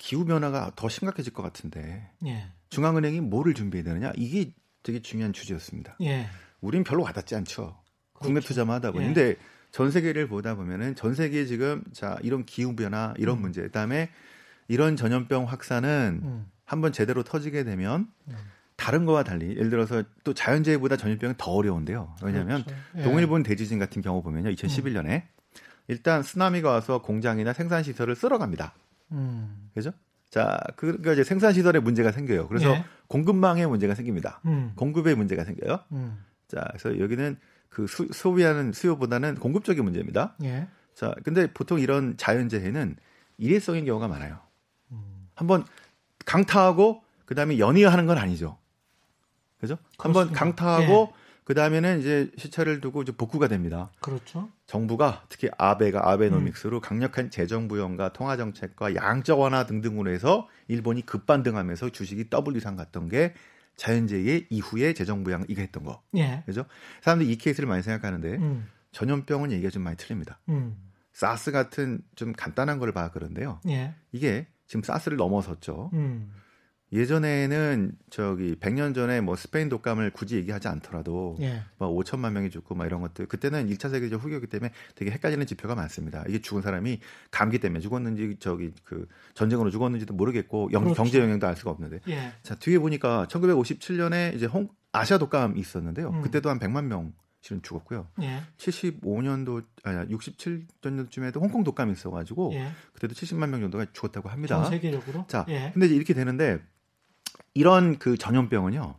[0.03, 2.45] 기후 변화가 더 심각해질 것 같은데 예.
[2.69, 4.51] 중앙은행이 뭐를 준비해야 되느냐 이게
[4.83, 5.95] 되게 중요한 주제였습니다.
[6.01, 6.27] 예.
[6.59, 7.79] 우린 별로 와닿지 않죠.
[8.11, 8.19] 그렇죠.
[8.19, 9.05] 국내 투자만 하다 보니.
[9.05, 9.13] 예.
[9.13, 9.35] 근데
[9.71, 13.43] 전 세계를 보다 보면은 전 세계에 지금 자 이런 기후 변화 이런 음.
[13.43, 14.09] 문제 그다음에
[14.67, 16.51] 이런 전염병 확산은 음.
[16.65, 18.35] 한번 제대로 터지게 되면 음.
[18.75, 22.17] 다른 거와 달리 예를 들어서 또 자연재해보다 전염병은 더 어려운데요.
[22.21, 22.81] 왜냐하면 그렇죠.
[22.97, 23.03] 예.
[23.03, 25.21] 동일본 대지진 같은 경우 보면요, 2011년에 음.
[25.87, 28.73] 일단 쓰나미가 와서 공장이나 생산 시설을 쓸어갑니다.
[29.11, 29.69] 음.
[29.73, 29.91] 그죠?
[30.29, 32.47] 자, 그러니까 이제 생산 시설에 문제가 생겨요.
[32.47, 32.85] 그래서 예.
[33.07, 34.41] 공급망에 문제가 생깁니다.
[34.45, 34.71] 음.
[34.75, 35.79] 공급에 문제가 생겨요.
[35.91, 36.23] 음.
[36.47, 37.37] 자, 그래서 여기는
[37.69, 40.35] 그 수, 소비하는 수요보다는 공급적인 문제입니다.
[40.43, 40.67] 예.
[40.95, 42.95] 자, 근데 보통 이런 자연재해는
[43.37, 44.39] 일회성인 경우가 많아요.
[44.91, 45.27] 음.
[45.35, 45.65] 한번
[46.25, 48.57] 강타하고 그다음에 연이어 하는 건 아니죠.
[49.59, 49.77] 그죠?
[49.97, 51.22] 한번 강타하고 예.
[51.45, 53.91] 그 다음에는 이제 시차를 두고 이제 복구가 됩니다.
[53.99, 54.49] 그렇죠.
[54.65, 56.81] 정부가 특히 아베가 아베노믹스로 음.
[56.81, 63.09] 강력한 재정 부양과 통화 정책과 양적 완화 등등으로 해서 일본이 급반등하면서 주식이 더블 이상 갔던
[63.09, 63.33] 게
[63.75, 66.01] 자연재해 이후에 재정 부양 이게 했던 거.
[66.15, 66.43] 예.
[66.45, 66.65] 그죠?
[67.01, 68.67] 사람들이 이 케이스를 많이 생각하는데 음.
[68.91, 70.39] 전염병은 얘기가 좀 많이 틀립니다.
[70.49, 70.77] 음.
[71.11, 73.59] 사스 같은 좀 간단한 걸 봐 그런데요.
[73.67, 73.93] 예.
[74.11, 75.89] 이게 지금 사스를 넘어섰죠.
[75.93, 76.31] 음.
[76.93, 81.63] 예전에는 저기 100년 전에 뭐 스페인 독감을 굳이 얘기하지 않더라도 예.
[81.77, 85.73] 뭐 5천만 명이 죽고 막 이런 것들 그때는 1차 세계대전 후기였기 때문에 되게 헷갈리는 지표가
[85.73, 86.23] 많습니다.
[86.29, 86.99] 이게 죽은 사람이
[87.31, 91.01] 감기 때문에 죽었는지 저기 그 전쟁으로 죽었는지도 모르겠고 영, 그렇죠.
[91.01, 92.31] 경제 영향도 알 수가 없는데 예.
[92.43, 96.09] 자 뒤에 보니까 1957년에 이제 홍 아시아 독감이 있었는데요.
[96.09, 96.21] 음.
[96.21, 98.07] 그때도 한 100만 명 실은 죽었고요.
[98.21, 98.41] 예.
[98.57, 102.69] 75년도 아니 67년도쯤에도 홍콩 독감이 있어가지고 예.
[102.93, 104.61] 그때도 70만 명 정도가 죽었다고 합니다.
[104.61, 105.25] 전 세계적으로.
[105.27, 105.71] 자, 예.
[105.73, 106.61] 근데 이제 이렇게 되는데
[107.53, 108.95] 이런 그 전염병은요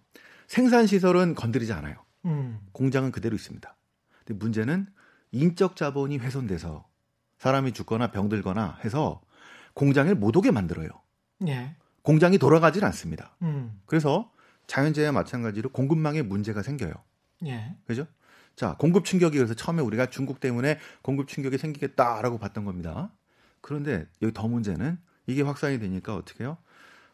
[0.47, 1.97] 생산 시설은 건드리지 않아요.
[2.27, 2.61] 음.
[2.73, 3.77] 공장은 그대로 있습니다.
[4.25, 4.87] 근데 문제는
[5.33, 6.87] 인적 자본이 훼손돼서
[7.39, 9.21] 사람이 죽거나 병들거나 해서
[9.75, 10.89] 공장을 못 오게 만들어요.
[11.49, 11.75] 예.
[12.03, 13.37] 공장이 돌아가질 않습니다.
[13.43, 13.81] 음.
[13.87, 14.31] 그래서
[14.67, 16.93] 자연재해와 마찬가지로 공급망에 문제가 생겨요.
[17.47, 17.75] 예.
[17.87, 18.07] 그죠?
[18.57, 23.11] 자, 공급 충격이 그래서 처음에 우리가 중국 때문에 공급 충격이 생기겠다라고 봤던 겁니다.
[23.61, 26.57] 그런데 여기 더 문제는 이게 확산이 되니까 어떻게 해요?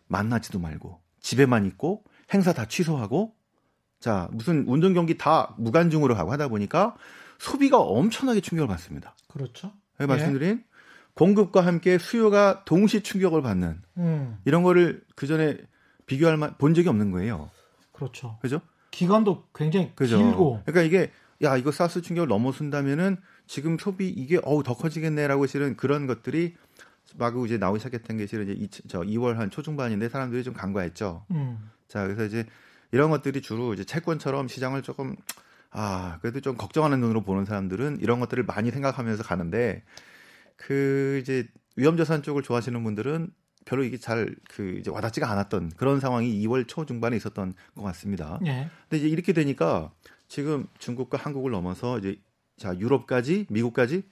[0.09, 3.35] 만나지도 말고 집에만 있고 행사 다 취소하고
[4.01, 6.97] 자, 무슨 운동 경기 다 무관중으로 하고 하다 보니까
[7.39, 9.15] 소비가 엄청나게 충격을 받습니다.
[9.29, 9.73] 그렇죠.
[9.99, 10.65] 네, 말씀드린
[11.15, 14.39] 공급과 함께 수요가 동시 충격을 받는 음.
[14.45, 15.59] 이런 거를 그 전에
[16.07, 17.51] 비교할 만 본 적이 없는 거예요.
[17.93, 18.39] 그렇죠.
[18.41, 18.61] 그죠?
[18.91, 20.17] 기간도 굉장히 그죠?
[20.19, 20.63] 길고.
[20.65, 26.07] 그러니까 이게 야 이거 사스 충격을 넘어선다면은 지금 소비 이게 어우 더 커지겠네라고 실은 그런
[26.07, 26.57] 것들이
[27.17, 31.27] 마구 이제 나오기 시작했던 게 실은 이제 이, 저 2월 한 초중반인데 사람들이 좀 간과했죠.
[31.33, 31.71] 음.
[31.89, 32.47] 자 그래서 이제
[32.93, 35.17] 이런 것들이 주로 이제 채권처럼 시장을 조금
[35.71, 39.83] 아 그래도 좀 걱정하는 눈으로 보는 사람들은 이런 것들을 많이 생각하면서 가는데
[40.57, 43.31] 그 이제 위험자산 쪽을 좋아하시는 분들은
[43.65, 48.39] 별로 이게 잘 그 이제 와닿지가 않았던 그런 상황이 2월 초 중반에 있었던 것 같습니다.
[48.47, 48.69] 예.
[48.89, 49.93] 근데 이제 이렇게 되니까
[50.29, 52.21] 지금 중국과 한국을 넘어서 이제
[52.57, 54.03] 자 유럽까지 미국까지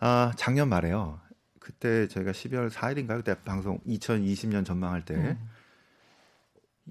[0.00, 1.20] 아 작년 말에요.
[1.66, 3.16] 그때 저희가 12월 4일인가요?
[3.16, 5.48] 그때 방송 2020년 전망할 때 음.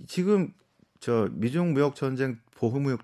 [0.05, 0.51] 지금
[0.99, 2.99] 저 미중 무역 전쟁 보호 무역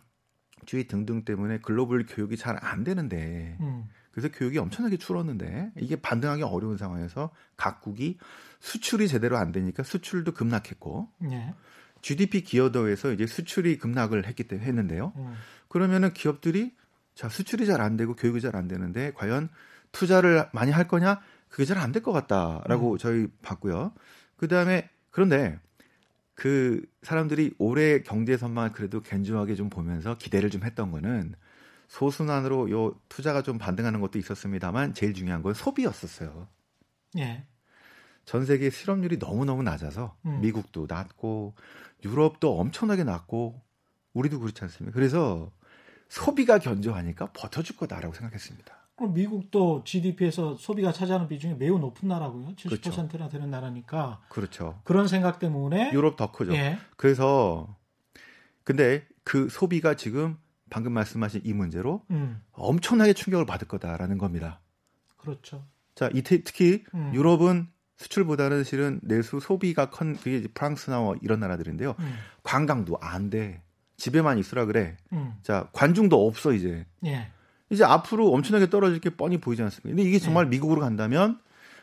[0.65, 3.87] 주의 등등 때문에 글로벌 교육이 잘 안 되는데 음.
[4.11, 8.17] 그래서 교육이 엄청나게 줄었는데 이게 반등하기 어려운 상황에서 각국이
[8.59, 11.55] 수출이 제대로 안 되니까 수출도 급락했고 네.
[12.01, 15.13] GDP 기여도에서 이제 수출이 급락을 했기 때문에 했는데요.
[15.15, 15.35] 음.
[15.69, 16.75] 그러면은 기업들이
[17.15, 19.47] 자 수출이 잘 안 되고 교육이 잘 안 되는데 과연
[19.93, 21.21] 투자를 많이 할 거냐?
[21.51, 22.97] 그게 잘 안 될 것 같다라고 음.
[22.97, 23.93] 저희 봤고요.
[24.37, 25.59] 그 다음에 그런데
[26.33, 31.35] 그 사람들이 올해 경제 전망을 그래도 견조하게 좀 보면서 기대를 좀 했던 거는
[31.89, 36.47] 소순환으로 요 투자가 좀 반등하는 것도 있었습니다만 제일 중요한 건 소비였었어요.
[37.19, 37.45] 예.
[38.25, 40.39] 전 세계 실업률이 너무너무 낮아서 음.
[40.41, 41.55] 미국도 낮고
[42.05, 43.61] 유럽도 엄청나게 낮고
[44.13, 44.95] 우리도 그렇지 않습니까?
[44.95, 45.51] 그래서
[46.09, 48.80] 소비가 견조하니까 버텨줄 거다라고 생각했습니다.
[49.01, 52.49] 그럼 미국도 GDP에서 소비가 차지하는 비중이 매우 높은 나라고요.
[52.49, 53.29] 70%나 그렇죠.
[53.29, 54.21] 되는 나라니까.
[54.29, 54.79] 그렇죠.
[54.83, 56.53] 그런 생각 때문에 유럽 더 크죠.
[56.53, 56.77] 예.
[56.97, 57.75] 그래서
[58.63, 60.37] 근데 그 소비가 지금
[60.69, 62.43] 방금 말씀하신 이 문제로 음.
[62.51, 64.61] 엄청나게 충격을 받을 거다라는 겁니다.
[65.17, 65.65] 그렇죠.
[65.95, 67.11] 자, 이 특히 음.
[67.15, 71.95] 유럽은 수출보다는 실은 내수 소비가 큰 그게 프랑스나 뭐 이런 나라들인데요.
[71.97, 72.13] 음.
[72.43, 73.63] 관광도 안 돼.
[73.97, 74.95] 집에만 있으라 그래.
[75.11, 75.33] 음.
[75.41, 76.85] 자, 관중도 없어 이제.
[77.05, 77.31] 예.
[77.71, 79.89] 이제 앞으로 엄청나게 떨어질 게 뻔히 보이지 않습니까?
[79.95, 80.49] 근데 이게 정말 예.
[80.49, 81.39] 미국으로 간다면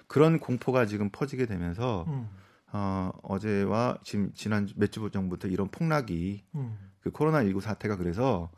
[0.07, 2.29] 그런 공포가 지금 퍼지게 되면서 음.
[2.73, 6.79] 어, 어제와 지금 지난 몇 주 전부터 이런 폭락이 음.
[7.01, 8.51] 그 코로나 19 사태가 그래서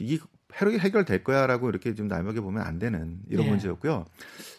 [0.00, 0.20] 이
[0.54, 3.50] 해결될 거야라고 이렇게 좀 날먹여 보면 안 되는 이런 예.
[3.50, 4.04] 문제였고요.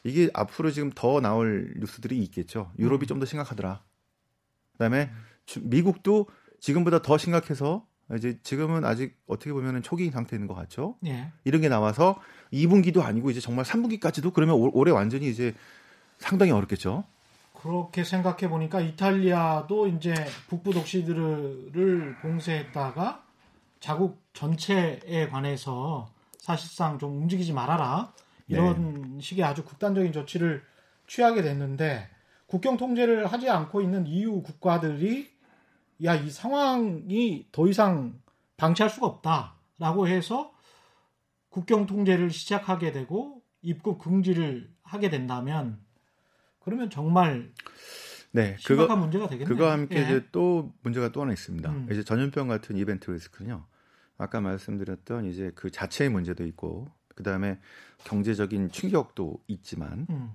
[0.03, 2.71] 이게 앞으로 지금 더 나올 뉴스들이 있겠죠.
[2.77, 3.07] 유럽이 음.
[3.07, 3.83] 좀더 심각하더라.
[4.73, 5.09] 그다음에
[5.57, 5.61] 음.
[5.69, 6.27] 미국도
[6.59, 7.85] 지금보다 더 심각해서
[8.17, 10.95] 이제 지금은 아직 어떻게 보면은 초기인 있는 것 같죠.
[11.05, 11.31] 예.
[11.43, 12.19] 이런 게 나와서
[12.51, 15.53] 2분기도 아니고 이제 정말 3분기까지도 그러면 올해 완전히 이제
[16.17, 17.03] 상당히 어렵겠죠.
[17.53, 20.13] 그렇게 생각해 보니까 이탈리아도 이제
[20.47, 23.23] 북부 도시들을 봉쇄했다가
[23.79, 28.13] 자국 전체에 관해서 사실상 좀 움직이지 말아라
[28.47, 29.21] 이런 네.
[29.21, 30.63] 식의 아주 극단적인 조치를
[31.07, 32.09] 취하게 됐는데
[32.47, 35.29] 국경 통제를 하지 않고 있는 EU 국가들이
[36.03, 38.19] 야 이 상황이 더 이상
[38.57, 40.53] 방치할 수가 없다라고 해서
[41.49, 45.79] 국경 통제를 시작하게 되고 입국 금지를 하게 된다면
[46.59, 47.51] 그러면 정말
[48.31, 49.47] 네, 그거 문제가 되겠네요.
[49.47, 50.03] 그거 함께 예.
[50.03, 51.69] 이제 또 문제가 또 하나 있습니다.
[51.69, 51.87] 음.
[51.91, 53.65] 이제 전염병 같은 이벤트 리스크는요.
[54.17, 57.59] 아까 말씀드렸던 이제 그 자체의 문제도 있고 그다음에
[58.03, 60.31] 경제적인 충격도 있지만 음.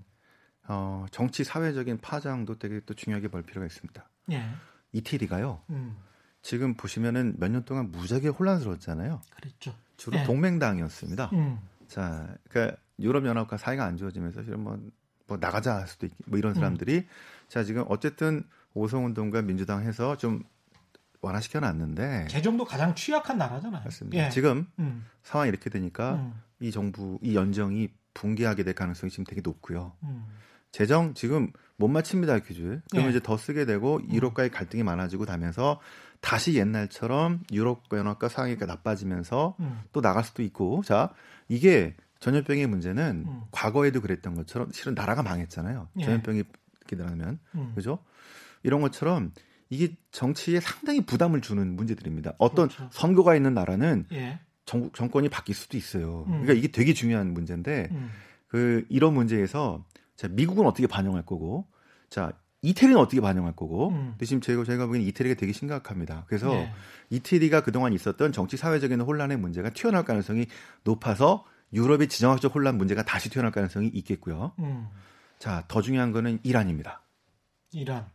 [0.67, 4.09] 어, 정치 사회적인 파장도 되게 또 중요하게 볼 필요가 있습니다.
[4.33, 4.45] 예.
[4.95, 5.61] 이태리가요.
[5.71, 5.97] 음.
[6.43, 9.21] 지금 보시면은 몇 년 동안 무지하게 혼란스러웠잖아요.
[9.37, 9.75] 그렇죠.
[9.97, 10.25] 주로 예.
[10.25, 11.31] 동맹당이었습니다.
[11.33, 11.59] 음.
[11.89, 14.79] 자, 그러니까 유럽 연합과 사이가 안 좋아지면서 사실은 뭐,
[15.27, 16.55] 뭐 나가자 할 수도 있고 뭐 이런 음.
[16.55, 17.07] 사람들이
[17.49, 20.43] 자 지금 어쨌든 오송운동과 민주당 해서 좀
[21.21, 23.83] 완화시켜 놨는데 재정도 가장 취약한 나라잖아요.
[23.85, 24.27] 맞습니다.
[24.27, 24.31] 예.
[24.31, 25.07] 지금 음.
[25.23, 26.41] 상황이 이렇게 되니까 음.
[26.61, 29.93] 이 정부 이 연정이 붕괴하게 될 가능성이 지금 되게 높고요.
[30.75, 30.77] 음.
[30.77, 32.81] 재정 지금 못 맞춥니다 규제.
[32.91, 33.11] 그러면 예.
[33.11, 34.13] 이제 더 쓰게 되고 음.
[34.13, 35.81] 유럽과의 갈등이 많아지고 다면서
[36.21, 39.81] 다시 옛날처럼 유럽 연합과 상황이 나빠지면서 음.
[39.93, 41.11] 또 나갈 수도 있고 자
[41.49, 43.43] 이게 전염병의 문제는 음.
[43.51, 45.89] 과거에도 그랬던 것처럼 실은 나라가 망했잖아요.
[45.99, 46.05] 예.
[46.05, 46.45] 전염병이
[46.81, 47.39] 이렇게 나면
[47.75, 47.99] 그죠?
[48.63, 49.33] 이런 것처럼
[49.71, 52.35] 이게 정치에 상당히 부담을 주는 문제들입니다.
[52.39, 52.89] 어떤 그렇죠.
[52.93, 54.39] 선거가 있는 나라는 예.
[54.65, 56.25] 정, 정권이 바뀔 수도 있어요.
[56.27, 56.43] 음.
[56.43, 58.11] 그러니까 이게 되게 중요한 문제인데 음.
[58.49, 59.85] 그 이런 문제에서
[60.17, 61.67] 자 미국은 어떻게 반영할 거고
[62.09, 64.11] 자 이태리는 어떻게 반영할 거고 음.
[64.13, 66.25] 근데 지금 제가 제가 보기에는 이태리가 되게 심각합니다.
[66.29, 66.73] 그래서 네.
[67.11, 70.47] 이태리가 그동안 있었던 정치 사회적인 혼란의 문제가 튀어나올 가능성이
[70.83, 74.53] 높아서 유럽의 지정학적 혼란 문제가 다시 튀어나올 가능성이 있겠고요.
[74.61, 74.89] 음.
[75.39, 77.03] 자, 더 중요한 거는 이란입니다.
[77.73, 78.07] 이란.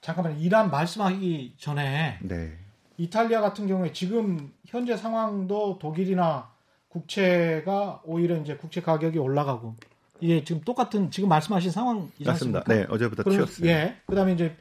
[0.00, 2.58] 잠깐만 이란 말씀하기 전에 네.
[2.96, 6.50] 이탈리아 같은 경우에 지금 현재 상황도 독일이나
[6.88, 9.76] 국채가 오히려 이제 국채 가격이 올라가고
[10.22, 12.62] 이게 지금 똑같은 지금 말씀하신 상황이지 않습니까?
[12.68, 13.68] 네, 어제부터 튀었어요.
[13.68, 13.96] 예.
[14.06, 14.56] 그다음에 이제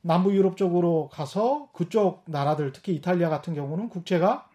[0.00, 4.48] 남부 유럽 쪽으로 가서 그쪽 나라들 특히 이탈리아 같은 경우는 국채가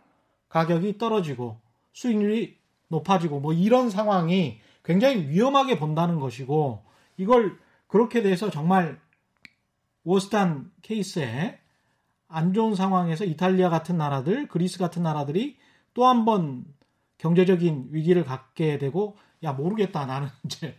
[0.49, 1.59] 가격이 떨어지고
[1.93, 6.83] 수익률이 높아지고 뭐 이런 상황이 굉장히 위험하게 본다는 것이고
[7.17, 8.99] 이걸 그렇게 돼서 정말
[10.03, 11.59] 워스탄 케이스에
[12.27, 15.57] 안 좋은 상황에서 이탈리아 같은 나라들, 그리스 같은 나라들이
[15.93, 16.65] 또 한 번
[17.19, 20.75] 경제적인 위기를 갖게 되고 야 모르겠다 나는 이제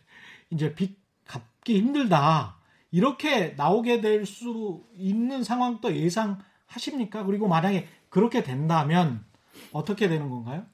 [0.50, 2.57] 이제 빚 갚기 힘들다
[2.90, 7.24] 이렇게 나오게 될 수 있는 상황도 예상하십니까?
[7.24, 9.24] 그리고 만약에 그렇게 된다면
[9.72, 10.64] 어떻게 되는 건가요?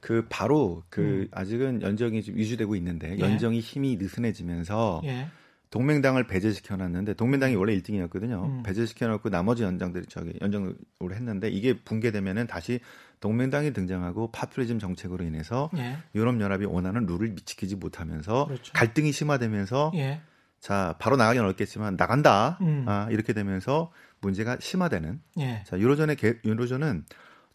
[0.00, 1.28] 그 바로 그 음.
[1.32, 3.20] 아직은 연정이 좀 유지되고 있는데 예.
[3.20, 5.26] 연정이 힘이 느슨해지면서 예.
[5.70, 8.44] 동맹당을 배제시켜 놨는데 동맹당이 원래 1등이었거든요.
[8.44, 8.62] 음.
[8.62, 10.74] 배제시켜 놓고 나머지 연장들이 저기 연정을
[11.12, 12.80] 했는데 이게 붕괴되면은 다시
[13.20, 15.98] 동맹당이 등장하고 파퓰리즘 정책으로 인해서 예.
[16.14, 18.72] 유럽 연합이 원하는 룰을 지키지 못하면서 그렇죠.
[18.74, 20.20] 갈등이 심화되면서 예.
[20.60, 22.84] 자 바로 나가긴 어렵겠지만 나간다 음.
[22.86, 25.62] 아, 이렇게 되면서 문제가 심화되는 예.
[25.66, 27.04] 자 유로존의 개, 유로존은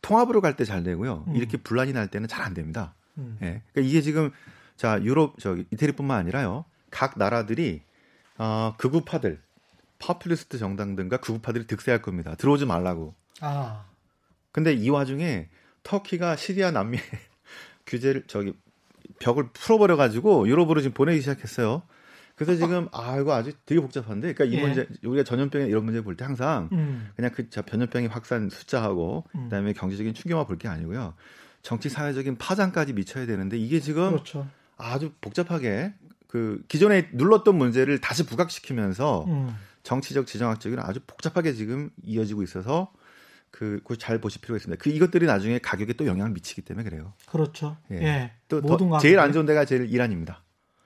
[0.02, 1.36] 통합으로 갈 때 잘 되고요 음.
[1.36, 2.96] 이렇게 분란이 날 때는 잘 안 됩니다.
[3.18, 3.38] 음.
[3.42, 3.62] 예.
[3.72, 4.32] 그러니까 이게 지금
[4.76, 7.82] 자 유럽 저기 이태리뿐만 아니라요 각 나라들이
[8.42, 9.40] 어, 극우파들
[10.00, 12.34] 파퓰리스트 정당들과 극우파들이 득세할 겁니다.
[12.34, 13.14] 들어오지 말라고.
[13.40, 13.86] 아.
[14.52, 15.48] 근데 이 와중에
[15.84, 17.00] 터키가 시리아 난민
[17.86, 18.54] 규제를 저기
[19.20, 21.84] 벽을 풀어버려 가지고 유럽으로 지금 보내기 시작했어요.
[22.36, 24.66] 그래서 지금 아 이거 아주 되게 복잡한데, 그러니까 이 예.
[24.66, 27.12] 문제 우리가 전염병 이런 문제 볼 때 항상 음.
[27.16, 29.44] 그냥 그 전염병의 확산 숫자하고 음.
[29.44, 31.14] 그다음에 경제적인 충격만 볼게 아니고요,
[31.62, 34.48] 정치 사회적인 파장까지 미쳐야 되는데 이게 지금 그렇죠.
[34.78, 35.94] 아주 복잡하게
[36.32, 39.54] 그 기존에 눌렀던 문제를 다시 부각시키면서 음.
[39.84, 42.94] 정치적 지정학적인 아주 복잡하게 지금 이어지고 있어서
[43.50, 44.82] 그잘 보실 필요가 있습니다.
[44.82, 47.12] 그 이것들이 나중에 가격에 또 영향을 미치기 때문에 그래요.
[47.26, 47.76] 그렇죠.
[47.92, 47.96] 예.
[47.98, 48.32] 예.
[48.48, 50.42] 또 모든 제일 안 좋은 데가 제일 이란입니다.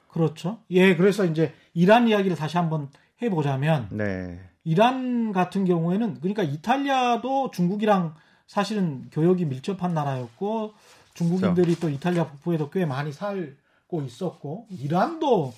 [0.08, 0.64] 그렇죠.
[0.72, 2.90] 예, 그래서 이제 이란 이야기를 다시 한번
[3.22, 4.40] 해 보자면, 네.
[4.64, 8.16] 이란 같은 경우에는 그러니까 이탈리아도 중국이랑
[8.48, 10.74] 사실은 교역이 밀접한 나라였고
[11.14, 11.82] 중국인들이 그렇죠.
[11.82, 13.58] 또 이탈리아 북부에도 꽤 많이 살
[13.96, 15.54] 고 있었고 이란도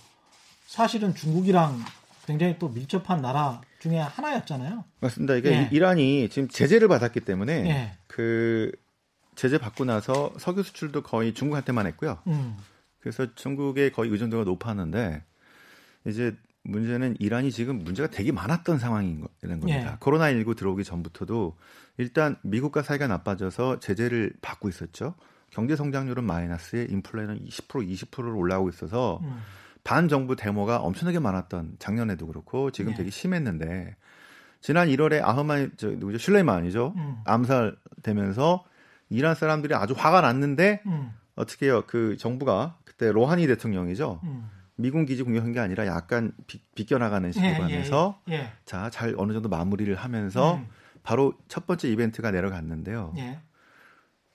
[0.65, 1.79] 사실은 중국이랑
[2.25, 4.83] 굉장히 또 밀접한 나라 중에 하나였잖아요.
[4.99, 5.35] 맞습니다.
[5.35, 5.69] 이게 예.
[5.71, 7.97] 이란이 지금 제재를 받았기 때문에 예.
[8.07, 8.71] 그
[9.35, 12.19] 제재 받고 나서 석유 수출도 거의 중국한테만 했고요.
[12.27, 12.57] 음.
[12.99, 15.23] 그래서 중국의 거의 의존도가 높았는데
[16.05, 19.91] 이제 문제는 이란이 지금 문제가 되게 많았던 상황인 겁니다.
[19.93, 19.97] 예.
[19.99, 21.55] 코로나 19 들어오기 전부터도
[21.97, 25.15] 일단 미국과 사이가 나빠져서 제재를 받고 있었죠.
[25.57, 29.41] 경제 성장률은 마이너스에 인플레는 20% 20%를 올라오고 있어서 음.
[29.83, 32.95] 반정부 데모가 엄청나게 많았던 작년에도 그렇고 지금 예.
[32.95, 33.95] 되게 심했는데
[34.61, 36.19] 지난 1월에 아흐만 저 누구죠?
[36.19, 36.93] 슐레만이죠.
[36.95, 37.17] 음.
[37.25, 38.65] 암살되면서
[39.09, 41.11] 이란 사람들이 아주 화가 났는데 음.
[41.35, 41.83] 어떻게 해요?
[41.87, 44.19] 그 정부가 그때 로하니 대통령이죠.
[44.25, 44.51] 음.
[44.75, 48.51] 미군 기지 공격한 게 아니라 약간 비, 껴나가는 식으로 예, 하면서 예, 예.
[48.63, 50.67] 자, 잘 어느 정도 마무리를 하면서 음.
[51.01, 53.15] 바로 첫 번째 이벤트가 내려갔는데요.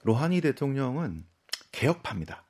[0.03, 0.05] 예.
[0.05, 1.25] 로하니 대통령은
[1.73, 2.45] 개혁파입니다.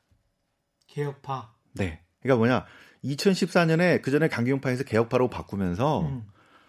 [0.88, 1.54] 개혁파.
[1.74, 2.02] 네.
[2.20, 2.64] 그러니까 뭐냐?
[3.04, 6.26] 2014년에 그 전에 강경파에서 개혁파로 바꾸면서 음.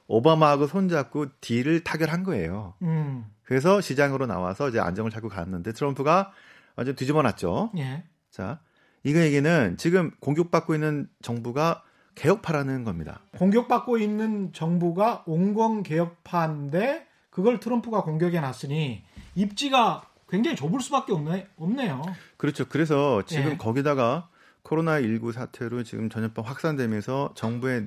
[0.08, 2.76] 오바마하고 손잡고 딜을 타결한 거예요.
[2.82, 3.26] 음.
[3.44, 6.32] 그래서 시장으로 나와서 이제 안정을 찾고 갔는데 트럼프가
[6.76, 7.72] 완전 뒤집어 놨죠.
[7.78, 8.04] 예.
[8.32, 8.60] 자,
[9.04, 11.84] 이거 얘기는 지금 공격받고 있는 정부가
[12.16, 13.22] 개혁파라는 겁니다.
[13.38, 19.04] 공격받고 있는 정부가 온건 개혁파인데 그걸 트럼프가 공격해 놨으니
[19.36, 22.02] 입지가 굉장히 좁을 수밖에 없네, 없네요.
[22.38, 22.68] 그렇죠.
[22.68, 23.58] 그래서 지금 예.
[23.58, 24.30] 거기다가
[24.64, 27.86] 코로나19 사태로 지금 전염병 확산되면서 정부의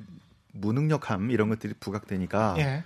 [0.52, 2.84] 무능력함 이런 것들이 부각되니까 예.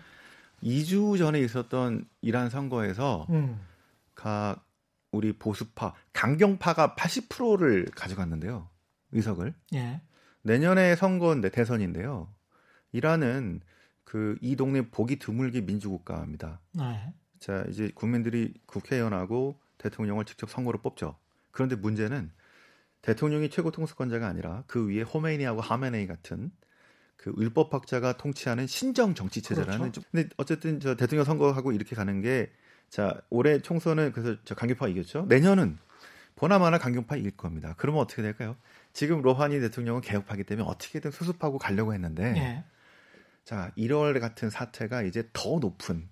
[0.62, 3.60] 2주 전에 있었던 이란 선거에서 음.
[4.14, 4.64] 각
[5.12, 8.66] 우리 보수파, 강경파가 80%를 가져갔는데요.
[9.12, 9.52] 의석을.
[9.74, 10.00] 예.
[10.40, 12.32] 내년에 선거인데 대선인데요.
[12.92, 13.60] 이란은
[14.04, 16.60] 그 이 동네 보기 드물게 민주국가입니다.
[16.72, 17.12] 네.
[17.40, 21.16] 자, 이제 국민들이 국회의원하고 대통령을 직접 선거로 뽑죠.
[21.50, 22.30] 그런데 문제는
[23.02, 26.52] 대통령이 최고 통수권자가 아니라 그 위에 호메이니하고 하메네이 같은
[27.16, 29.78] 그 율법학자가 통치하는 신정 정치 체제라는.
[29.78, 30.02] 그렇죠.
[30.10, 32.52] 근데 어쨌든 저 대통령 선거하고 이렇게 가는 게
[32.90, 35.26] 자, 올해 총선은 그래서 저 강경파 이겼죠.
[35.28, 35.78] 내년은
[36.36, 37.74] 보나마나 강경파 이길 겁니다.
[37.78, 38.56] 그러면 어떻게 될까요?
[38.92, 42.64] 지금 로하니 대통령은 개혁하기 때문에 어떻게든 수습하고 가려고 했는데 예.
[43.44, 46.08] 자, 1월 같은 사태가 이제 더 높은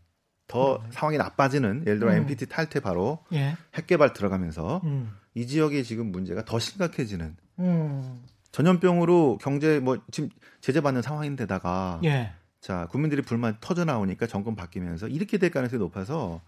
[0.49, 0.91] 더 음.
[0.91, 2.17] 상황이 나빠지는 예를 들어 음.
[2.17, 3.57] NPT 탈퇴 바로 예.
[3.75, 5.13] 핵 개발 들어가면서 음.
[5.35, 8.25] 이 지역의 지금 문제가 더 심각해지는 음.
[8.51, 10.31] 전염병으로 경제 뭐 지금
[10.61, 12.33] 제재받는 상황인데다가 예.
[12.61, 16.41] 자, 국민들이 불만 터져 나오니까 정권 바뀌면서 이렇게 될 가능성이 높아서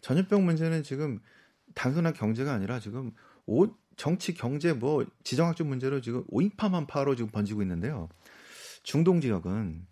[0.00, 1.20] 전염병 문제는 지금
[1.74, 3.12] 단순한 경제가 아니라 지금
[3.46, 8.08] 오, 정치, 경제, 뭐 지정학적 문제로 지금 오인파만파로 지금 번지고 있는데요.
[8.82, 9.86] 중동 지역은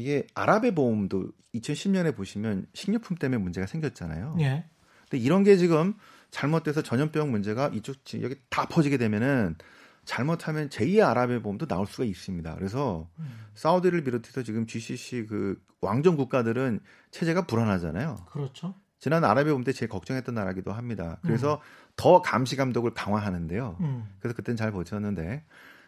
[0.00, 4.36] 이게 아랍의 보험도 2010년에 보시면 식료품 때문에 문제가 생겼잖아요.
[4.40, 4.64] 예.
[5.08, 5.94] 근데 이런 게 지금
[6.30, 9.56] 잘못돼서 전염병 문제가 이쪽 지역에 다 퍼지게 되면은
[10.04, 12.54] 잘못하면 제2의 아랍의 보험도 나올 수가 있습니다.
[12.54, 13.26] 그래서 음.
[13.54, 18.16] 사우디를 비롯해서 지금 GCC 그 왕정 국가들은 체제가 불안하잖아요.
[18.30, 18.74] 그렇죠.
[18.98, 21.18] 지난 아랍의 봄 때 제일 걱정했던 나라기도 합니다.
[21.22, 21.92] 그래서 음.
[21.96, 23.76] 더 감시 감독을 강화하는데요.
[23.80, 24.08] 음.
[24.20, 25.44] 그래서 그때는 잘 버텼는데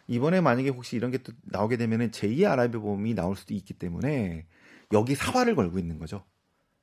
[0.08, 4.46] 이번에 만약에 혹시 이런 게 또 나오게 되면은 제2의 아랍의 봄이 나올 수도 있기 때문에
[4.92, 6.24] 여기 사활을 걸고 있는 거죠.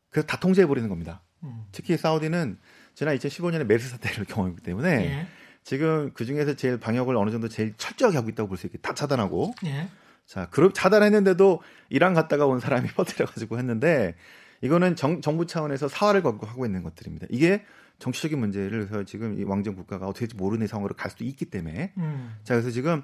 [0.09, 1.21] 그래서 다 통제해 버리는 겁니다.
[1.43, 1.65] 음.
[1.71, 2.57] 특히 사우디는
[2.95, 5.27] 지난 2015년에 메르스 사태를 경험했기 때문에 예.
[5.63, 8.93] 지금 그 중에서 제일 방역을 어느 정도 제일 철저하게 하고 있다고 볼 수 있게 다
[8.93, 9.53] 차단하고.
[9.65, 9.87] 예.
[10.25, 14.15] 자, 그룹 차단했는데도 이란 갔다가 온 사람이 퍼뜨려 가지고 했는데
[14.61, 17.27] 이거는 정, 정부 차원에서 사활을 걸고 하고 있는 것들입니다.
[17.29, 17.63] 이게
[17.99, 21.93] 정치적인 문제를 그래서 지금 이 왕정 국가가 어떻게 될지 모르는 상황으로 갈 수도 있기 때문에
[21.97, 22.35] 음.
[22.43, 23.03] 자 그래서 지금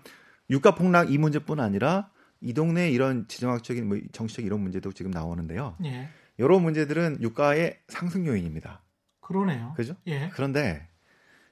[0.49, 2.09] 유가 폭락 이 문제뿐 아니라
[2.41, 5.75] 이 동네 이런 지정학적인 뭐 정치적 이런 문제도 지금 나오는데요.
[5.83, 6.09] 예.
[6.37, 8.83] 이런 문제들은 유가의 상승 요인입니다.
[9.21, 9.73] 그러네요.
[9.75, 9.95] 그죠?
[10.07, 10.29] 예.
[10.33, 10.87] 그런데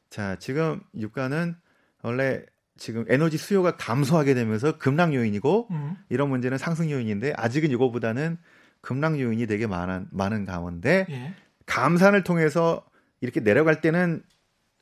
[0.09, 1.55] 자 지금 유가는
[2.03, 2.43] 원래
[2.77, 5.97] 지금 에너지 수요가 감소하게 되면서 급락 요인이고 음.
[6.09, 8.37] 이런 문제는 상승 요인인데 아직은 이거보다는
[8.81, 11.33] 급락 요인이 되게 많은 많은 가운데 예.
[11.65, 12.85] 감산을 통해서
[13.23, 14.21] 이렇게 내려갈 때는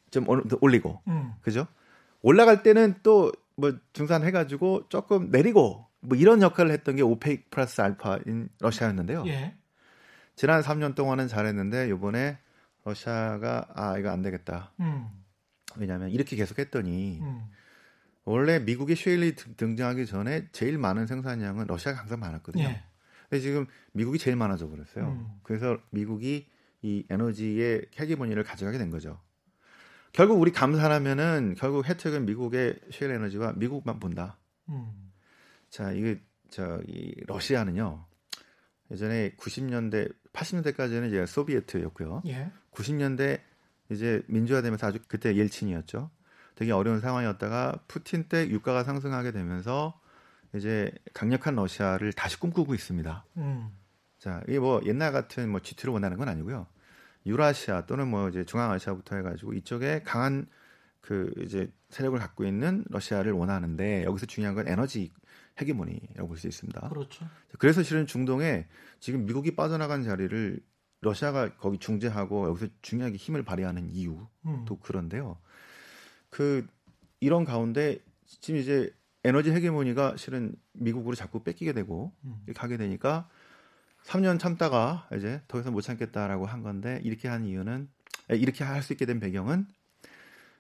[0.10, 0.26] 좀
[0.60, 1.32] 올리고 음.
[1.42, 1.68] 그죠?
[2.22, 7.80] 올라갈 때는 또 뭐 중산해 가지고 조금 내리고 뭐 이런 역할을 했던 게 오페이크 플러스
[7.80, 9.24] 알파인 러시아였는데요.
[9.28, 9.56] 예.
[10.36, 12.40] 지난 3년 동안은 잘했는데 요번에
[12.84, 14.72] 러시아가 아 이거 안 되겠다.
[14.80, 15.08] 음.
[15.78, 17.44] 왜냐하면 이렇게 계속 했더니 음.
[18.24, 22.64] 원래 미국의 쉐일리 등장하기 전에 제일 많은 생산량은 러시아가 항상 많았거든요.
[22.64, 22.84] 예.
[23.30, 25.06] 근데 지금 미국이 제일 많아져 버렸어요.
[25.06, 25.40] 음.
[25.44, 26.48] 그래서 미국이
[26.82, 29.20] 이 에너지의 헤기모니를 가져가게 된 거죠.
[30.14, 34.38] 결국 우리 감산하면은 결국 혜택은 미국의 쉐일 에너지와 미국만 본다.
[34.70, 35.12] 음.
[35.70, 38.06] 자, 이게 저이 러시아는요.
[38.92, 42.24] 예전에 90년대, 80년대까지는 이제 소비에트였고요.
[42.28, 42.52] 예.
[42.72, 43.40] 90년대
[43.90, 46.12] 이제 민주화되면서 아주 그때 옐친이었죠.
[46.56, 50.00] 되게 어려운 상황이었다가 푸틴 때 유가가 상승하게 되면서
[50.54, 53.26] 이제 강력한 러시아를 다시 꿈꾸고 있습니다.
[53.38, 53.72] 음.
[54.22, 56.68] 자, 이게 뭐 옛날 같은 뭐 G2를 원하는 건 아니고요.
[57.26, 60.46] 유라시아 또는 뭐 이제 중앙아시아부터 해가지고 이쪽에 강한
[61.02, 65.12] 그 이제 세력을 갖고 있는 러시아를 원하는데 여기서 중요한 건 에너지
[65.60, 66.90] 헤게모니라고 볼 수 있습니다.
[66.90, 67.26] 그렇죠.
[67.58, 68.68] 그래서 실은 중동에
[69.00, 70.60] 지금 미국이 빠져나간 자리를
[71.02, 74.66] 러시아가 거기 중재하고 여기서 중요하게 힘을 발휘하는 이유도 음.
[74.84, 75.40] 그런데요.
[76.30, 76.68] 그
[77.20, 82.44] 이런 가운데 지금 이제 에너지 헤게모니가 실은 미국으로 자꾸 뺏기게 되고 음.
[82.46, 83.28] 이렇게 하게 되니까
[84.06, 87.88] 3년 참다가 이제 더 이상 못 참겠다라고 한 건데 이렇게 한 이유는
[88.30, 89.68] 이렇게 할 수 있게 된 배경은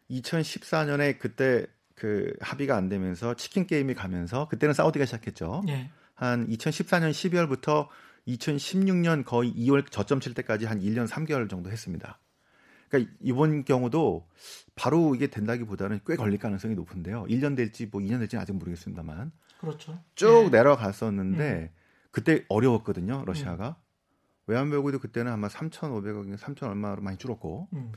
[0.09, 5.63] 2014년에 그때 그 합의가 안 되면서 치킨 게임이 가면서 그때는 사우디가 시작했죠.
[5.65, 5.89] 네.
[6.15, 7.87] 한 2014년 12월부터
[8.27, 12.19] 2016년 거의 2월 저점 칠 때까지 한 1년 3개월 정도 했습니다.
[12.89, 14.27] 그러니까 이번 경우도
[14.75, 17.23] 바로 이게 된다기보다는 꽤 걸릴 가능성이 높은데요.
[17.23, 19.31] 1년 될지 뭐 2년 될지는 아직 모르겠습니다만.
[19.59, 20.03] 그렇죠.
[20.15, 20.57] 쭉 네.
[20.57, 21.80] 내려갔었는데 음.
[22.11, 23.23] 그때 어려웠거든요.
[23.25, 23.69] 러시아가.
[23.69, 23.91] 음.
[24.47, 27.91] 외환별국도 그때는 아마 3,500억, 3,000 얼마로 많이 줄었고 음.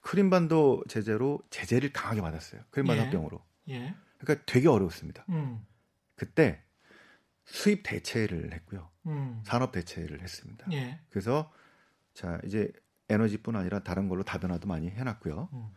[0.00, 2.62] 크림반도 제재로 제재를 강하게 받았어요.
[2.70, 3.04] 크림반도 예.
[3.04, 3.44] 합병으로.
[3.68, 3.94] 예.
[4.18, 5.24] 그러니까 되게 어려웠습니다.
[5.28, 5.64] 음.
[6.16, 6.62] 그때
[7.44, 8.88] 수입 대체를 했고요.
[9.06, 9.40] 음.
[9.44, 10.66] 산업 대체를 했습니다.
[10.72, 11.00] 예.
[11.10, 11.52] 그래서
[12.14, 12.72] 자 이제
[13.08, 15.48] 에너지뿐 아니라 다른 걸로 다변화도 많이 해놨고요.
[15.52, 15.68] 음.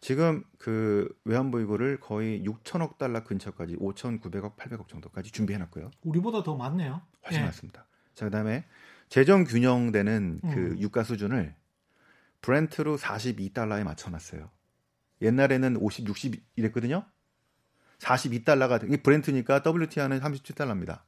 [0.00, 5.90] 지금 그 외환보 이거를 거의 6천억 달러 근처까지 5,900억, 800억 정도까지 준비해놨고요.
[6.02, 7.02] 우리보다 더 많네요.
[7.28, 7.44] 훨씬 예.
[7.44, 7.86] 많습니다.
[8.14, 8.64] 자 그다음에
[9.08, 10.78] 재정 균형되는 그 음.
[10.78, 11.54] 유가 수준을
[12.40, 14.50] 브렌트로 42달러에 맞춰놨어요.
[15.22, 17.04] 옛날에는 50, 60 이랬거든요.
[17.98, 21.00] 42달러가 이게 브렌트니까 WTI는 37달러입니다.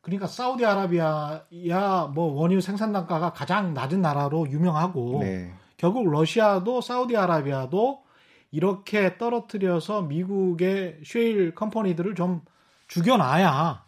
[0.00, 5.54] 그러니까 사우디아라비아야 뭐 원유 생산 단가가 가장 낮은 나라로 유명하고 네.
[5.76, 8.04] 결국 러시아도 사우디아라비아도
[8.50, 12.42] 이렇게 떨어뜨려서 미국의 쉐일 컴퍼니들을 좀
[12.86, 13.83] 죽여놔야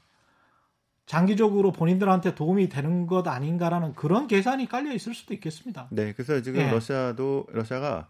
[1.07, 5.89] 장기적으로 본인들한테 도움이 되는 것 아닌가라는 그런 계산이 깔려 있을 수도 있겠습니다.
[5.91, 6.71] 네, 그래서 지금 예.
[6.71, 8.09] 러시아도 러시아가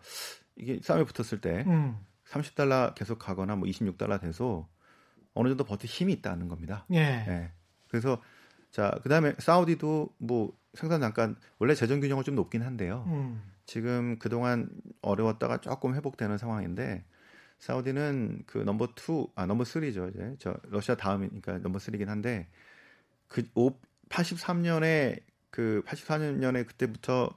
[0.56, 1.98] 이게 싸움에 붙었을 때 음.
[2.30, 4.66] 30달러 계속 가거나 뭐 26달러 돼서
[5.34, 6.86] 어느 정도 버틸 힘이 있다는 겁니다.
[6.92, 6.98] 예.
[6.98, 7.52] 예.
[7.88, 8.20] 그래서
[8.70, 13.04] 자 그다음에 사우디도 뭐 생산 잠깐 원래 재정 균형은 좀 높긴 한데요.
[13.08, 13.42] 음.
[13.66, 14.70] 지금 그동안
[15.02, 17.04] 어려웠다가 조금 회복되는 상황인데
[17.58, 22.48] 사우디는 그 number two, 아 number three죠 이제 저 러시아 다음이니까 number three긴 한데
[23.28, 23.44] 그
[24.08, 25.20] 83년에
[25.50, 27.30] 그 84년에 그때부터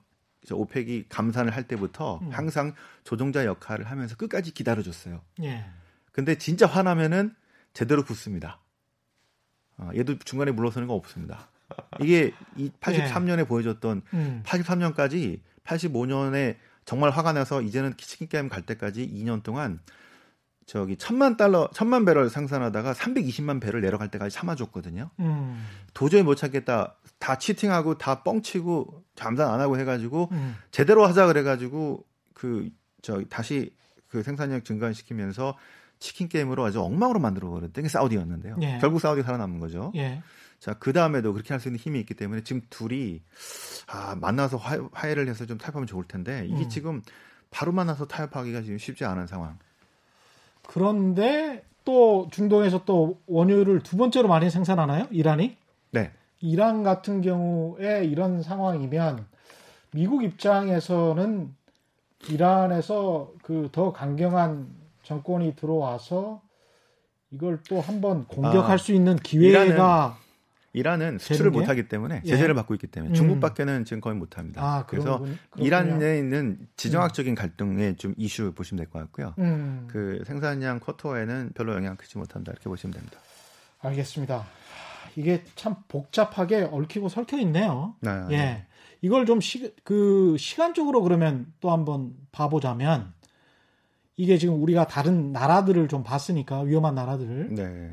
[0.52, 2.30] 오펙이 감산을 할 때부터 음.
[2.32, 2.74] 항상
[3.04, 5.22] 조종자 역할을 하면서 끝까지 기다려줬어요.
[5.44, 5.66] 예.
[6.12, 7.36] 근데 진짜 화나면은
[7.74, 8.60] 제대로 붙습니다.
[9.78, 11.50] 어, 얘도 중간에 물러서는 거 없습니다.
[12.02, 13.44] 이게 이 83년에 예.
[13.44, 14.44] 보여줬던 음.
[14.46, 19.80] 83년까지 85년에 정말 화가 나서 이제는 치킨 게임 갈 때까지 2년 동안
[20.70, 25.10] 저기 천만 달러, 천만 배럴 생산하다가 320만 배를 내려갈 때까지 참아줬거든요.
[25.20, 25.66] 음.
[25.94, 26.96] 도저히 못 찾겠다.
[27.18, 30.56] 다 치팅하고 다 뻥치고 잠산 안 하고 해가지고 음.
[30.72, 32.70] 제대로 하자 그래가지고 그
[33.02, 33.76] 저 다시
[34.08, 35.58] 그 생산력 증가시키면서
[36.00, 38.58] 치킨 게임으로 아주 엉망으로 만들어 버렸던 게 사우디였는데요.
[38.62, 38.78] 예.
[38.80, 39.92] 결국 사우디 살아남은 거죠.
[39.96, 40.22] 예.
[40.60, 43.22] 자, 그 다음에도 그렇게 할 수 있는 힘이 있기 때문에 지금 둘이
[43.88, 46.70] 아, 만나서 화, 해를 해서 좀 타협하면 좋을 텐데 이게 음.
[46.70, 47.02] 지금
[47.50, 49.58] 바로 만나서 타협하기가 지금 쉽지 않은 상황.
[50.70, 55.08] 그런데 또 중동에서 또 원유를 두 번째로 많이 생산하나요?
[55.10, 55.58] 이란이?
[55.90, 56.12] 네.
[56.42, 59.26] 이란 같은 경우에 이런 상황이면
[59.92, 61.56] 미국 입장에서는
[62.30, 64.68] 이란에서 그 더 강경한
[65.02, 66.42] 정권이 들어와서
[67.32, 70.18] 이걸 또 한번 공격할 아, 수 있는 기회가
[70.80, 72.30] 이란은, 수출을 못 하기 때문에 예.
[72.30, 72.56] 제재를 예.
[72.56, 73.14] 받고 있기 때문에 음.
[73.14, 74.62] 중국밖에는 지금 거의 못 합니다.
[74.64, 75.24] 아, 그래서
[75.58, 77.36] 이란에 있는 지정학적인 음.
[77.36, 79.34] 갈등의 좀 이슈 보시면 될 것 같고요.
[79.40, 79.88] 음.
[79.90, 83.20] 그 생산량 쿼터에는 별로 영향 크지 못한다 이렇게 보시면 됩니다.
[83.82, 84.46] 알겠습니다.
[85.16, 87.96] 이게 참 복잡하게 얽히고 설켜 있네요.
[88.02, 88.38] 네, 예.
[88.38, 88.66] 네.
[89.02, 93.14] 이걸 좀 시, 그 시간적으로 그러면 또 한번 봐보자면
[94.18, 97.92] 이게 지금 우리가 다른 나라들을 좀 봤으니까 위험한 나라들을 네.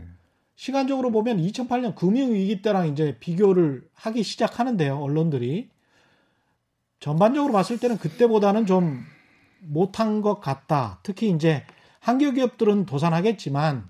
[0.56, 5.68] 시간적으로 보면 2008년 금융위기 때랑 이제 비교를 하기 시작하는데요, 언론들이.
[6.98, 9.02] 전반적으로 봤을 때는 그때보다는 좀
[9.60, 10.98] 못한 것 같다.
[11.02, 11.62] 특히 이제
[12.00, 13.88] 한교 기업들은 도산하겠지만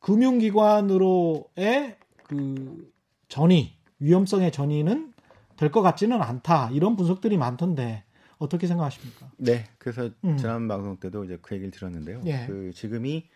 [0.00, 2.92] 금융기관으로의 그
[3.28, 5.12] 전이, 위험성의 전이는
[5.56, 6.70] 될 것 같지는 않다.
[6.72, 8.04] 이런 분석들이 많던데
[8.36, 9.30] 어떻게 생각하십니까?
[9.38, 10.36] 네, 그래서 음.
[10.36, 12.20] 지난 방송 때도 이제 그 얘기를 들었는데요.
[12.26, 12.44] 예.
[12.46, 13.26] 그 지금이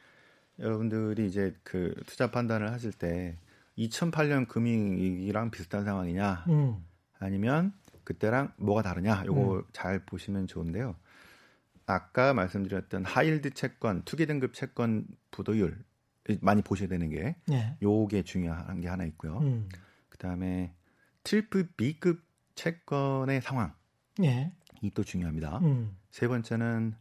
[0.61, 3.37] 여러분들이 이제 그 투자 판단을 하실 때
[3.79, 6.85] 2008년 금융위기랑 비슷한 상황이냐 음.
[7.19, 7.73] 아니면
[8.05, 9.63] 그때랑 뭐가 다르냐 요거 음.
[9.73, 10.97] 잘 보시면 좋은데요.
[11.87, 15.83] 아까 말씀드렸던 high yield 채권, 투기 등급 채권 부도율
[16.41, 17.77] 많이 보셔야 되는 게 네.
[17.83, 19.39] 요게 중요한 게 하나 있고요.
[19.39, 19.69] 음.
[20.09, 20.75] 그다음에
[21.25, 22.23] triple B급
[22.55, 23.75] 채권의 상황.
[24.19, 24.53] 네.
[24.83, 25.59] 이또 중요합니다.
[25.59, 25.97] 음.
[26.11, 26.95] 세 번째는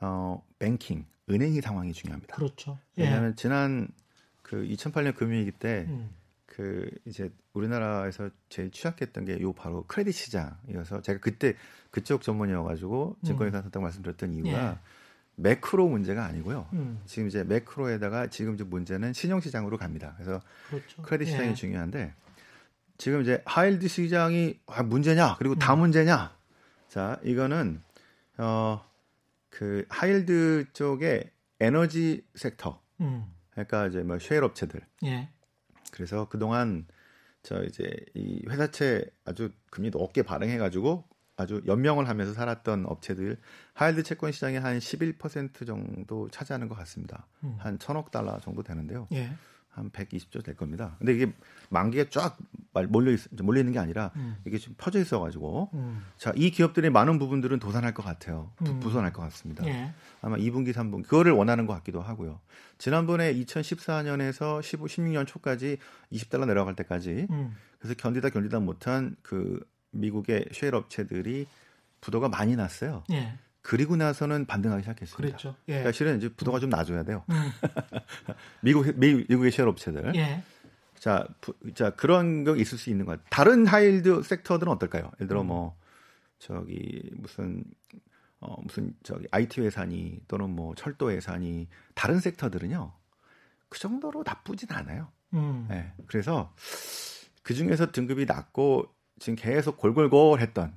[0.00, 2.36] 어 뱅킹, 은행의 상황이 중요합니다.
[2.36, 2.78] 그렇죠.
[2.98, 3.04] 예.
[3.04, 3.88] 왜냐하면 지난
[4.42, 6.10] 그 2008년 금융위기 때 음.
[6.46, 11.54] 그 이제 우리나라에서 제일 취약했던 게 요 바로 크레딧 시장이어서 제가 그때
[11.90, 13.62] 그쪽 전문이어가지고 증권회사 음.
[13.62, 14.78] 선택 말씀드렸던 이유가 예.
[15.36, 16.68] 매크로 문제가 아니고요.
[16.74, 17.00] 음.
[17.06, 20.12] 지금 이제 매크로에다가 지금 좀 문제는 신용시장으로 갑니다.
[20.16, 21.02] 그래서 그렇죠.
[21.02, 21.54] 크레딧 시장이 예.
[21.54, 22.14] 중요한데
[22.98, 25.80] 지금 이제 하일드 시장이 아, 문제냐 그리고 다 음.
[25.80, 26.36] 문제냐
[26.88, 27.80] 자 이거는
[28.36, 28.84] 어
[29.52, 31.30] 그 하일드 쪽에
[31.60, 33.26] 에너지 섹터 음.
[33.50, 35.28] 그러니까 이제 뭐 쉐일 업체들 예.
[35.92, 36.86] 그래서 그동안
[37.42, 41.04] 저 이제 이 회사채 아주 금리 높게 발행해 가지고
[41.36, 43.36] 아주 연명을 하면서 살았던 업체들
[43.74, 47.26] 하일드 채권 시장에 한11% 정도 차지하는 것 같습니다.
[47.44, 47.56] 음.
[47.58, 49.06] 한 천억 달러 정도 되는데요.
[49.12, 49.34] 예.
[49.72, 50.96] 한 120조 될 겁니다.
[50.98, 51.32] 근데 이게
[51.70, 52.36] 만기가 쫙
[52.88, 54.36] 몰려 있, 몰려 있는 게 아니라 음.
[54.44, 56.04] 이게 좀 퍼져 있어 가지고 음.
[56.18, 58.52] 자, 이 기업들의 많은 부분들은 도산할 것 같아요.
[58.56, 58.80] 부, 음.
[58.80, 59.66] 부선할 것 같습니다.
[59.66, 59.92] 예.
[60.20, 62.40] 아마 2분기, 3분기 그거를 원하는 것 같기도 하고요.
[62.76, 65.78] 지난번에 2014년에서 15, 16년 초까지
[66.12, 67.56] 20달러 내려갈 때까지 음.
[67.78, 71.46] 그래서 견디다 견디다 못한 그 미국의 쉐일 업체들이
[72.02, 73.04] 부도가 많이 났어요.
[73.10, 73.38] 예.
[73.62, 75.36] 그리고 나서는 반등하기 시작했습니다.
[75.38, 75.56] 그렇죠.
[75.68, 75.72] 예.
[75.74, 77.24] 그러니까 실은 이제 부도가 좀 나줘야 돼요.
[77.30, 77.34] 음.
[78.60, 80.14] 미국 미국의 쉐일 업체들.
[80.16, 80.42] 예.
[80.98, 83.26] 자, 부, 자 그런 거 있을 수 있는 것 같아요.
[83.30, 85.10] 다른 하일드 섹터들은 어떨까요?
[85.16, 85.46] 예를 들어 음.
[85.46, 85.76] 뭐
[86.38, 87.64] 저기 무슨
[88.40, 92.92] 어 무슨 저기 IT 회사니 또는 뭐 철도 회사니 다른 섹터들은요
[93.68, 95.08] 그 정도로 나쁘진 않아요.
[95.34, 95.66] 음.
[95.70, 96.52] 네, 그래서
[97.42, 100.76] 그 중에서 등급이 낮고 지금 계속 골골골 했던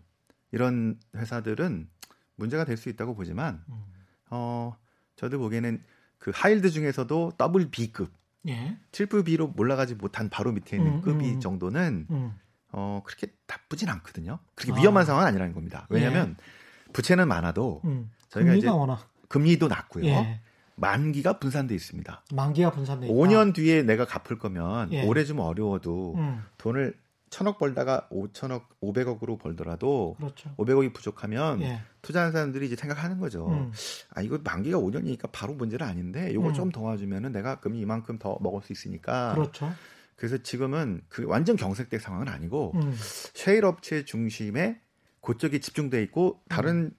[0.52, 1.90] 이런 회사들은
[2.36, 3.84] 문제가 될 수 있다고 보지만 음.
[4.30, 4.76] 어
[5.16, 5.82] 저도 보기에는
[6.20, 8.12] 그 high yield 중에서도 double B급
[8.48, 8.78] 예.
[8.92, 11.40] triple B로 올라가지 못한 바로 밑에 있는 음, 급이 음.
[11.40, 12.34] 정도는 음.
[12.72, 14.40] 어 그렇게 나쁘진 않거든요.
[14.56, 14.82] 그렇게 아.
[14.82, 15.88] 위험한 상황은 아니라는 겁니다.
[15.90, 16.92] 왜냐하면 예.
[16.94, 18.12] 부채는 많아도 음.
[18.30, 19.10] 저희가 이제 워낙.
[19.30, 20.06] 금리도 낮고요.
[20.06, 20.42] 예.
[20.76, 22.24] 만기가 분산돼 있습니다.
[22.34, 23.16] 만기가 분산돼 있다.
[23.16, 25.06] 5년 뒤에 내가 갚을 거면 예.
[25.06, 26.44] 올해 좀 어려워도 음.
[26.58, 26.94] 돈을
[27.36, 30.56] 천억 벌다가 5천억, 500억으로 벌더라도 그렇죠.
[30.56, 31.82] 500억이 부족하면 예.
[32.02, 33.50] 투자하는 사람들이 이제 생각하는 거죠.
[33.50, 33.74] 음.
[34.12, 36.54] 아 이거 만기가 5년이니까 바로 문제는 아닌데 이거 음.
[36.54, 39.34] 좀 도와주면은 내가 금이 이만큼 더 먹을 수 있으니까.
[39.34, 39.70] 그렇죠.
[40.16, 42.96] 그래서 지금은 그 완전 경색된 상황은 아니고 음.
[43.34, 44.80] 셰일 업체 중심에
[45.20, 46.92] 그쪽이 집중돼 있고 다른 음.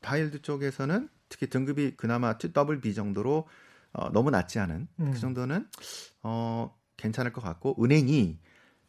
[0.00, 3.46] high yield 쪽에서는 특히 등급이 그나마 double B 정도로
[3.92, 5.10] 어, 너무 낮지 않은 그 음.
[5.10, 5.68] 그 정도는
[6.22, 8.38] 어, 괜찮을 것 같고 은행이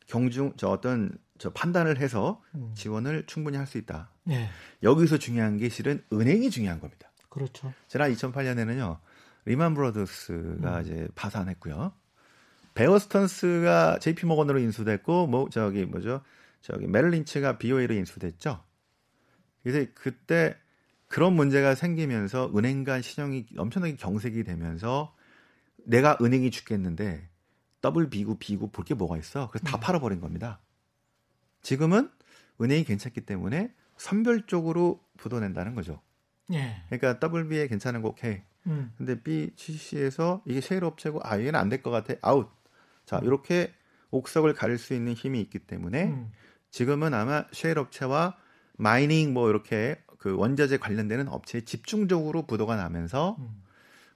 [0.08, 2.72] 경중 저 어떤 저 판단을 해서 음.
[2.76, 4.10] 지원을 충분히 할 수 있다.
[4.24, 4.50] 네.
[4.82, 7.12] 여기서 중요한 게 실은 은행이 중요한 겁니다.
[7.30, 7.74] 그렇죠.
[7.88, 9.00] 지난 2008년에는요
[9.46, 10.82] 리만 브라더스가 음.
[10.82, 11.94] 이제 파산했고요.
[12.76, 16.22] 베어스턴스가 JP 모건으로 인수됐고 뭐 저기 뭐죠
[16.62, 18.64] 저기 메릴린치가 BOA로 인수됐죠.
[19.64, 20.56] 그래서 그때
[21.08, 25.16] 그런 문제가 생기면서 은행 간 신용이 엄청나게 경색이 되면서
[25.86, 27.30] 내가 은행이 죽겠는데
[27.84, 29.50] double B구 B구 볼게 뭐가 있어?
[29.50, 29.80] 그래서 다 음.
[29.82, 30.62] 팔아버린 겁니다.
[31.62, 32.10] 지금은
[32.62, 36.02] 은행이 괜찮기 때문에 선별적으로 부도낸다는 거죠.
[36.54, 36.82] 예.
[36.88, 38.42] 그러니까 double B에 괜찮은 거 오케이.
[38.68, 38.94] 음.
[38.98, 42.50] 근데 B, C, C에서 이게 셰일 업체고 아 얘는 안 될 것 같아 아웃.
[43.06, 43.26] 자 음.
[43.26, 43.74] 이렇게
[44.12, 46.32] 옥석을 가릴 수 있는 힘이 있기 때문에 음.
[46.72, 48.38] 지금은 아마 셰일 업체와
[48.78, 53.62] mining 뭐 이렇게 그 원자재 관련되는 업체에 집중적으로 부도가 나면서 음.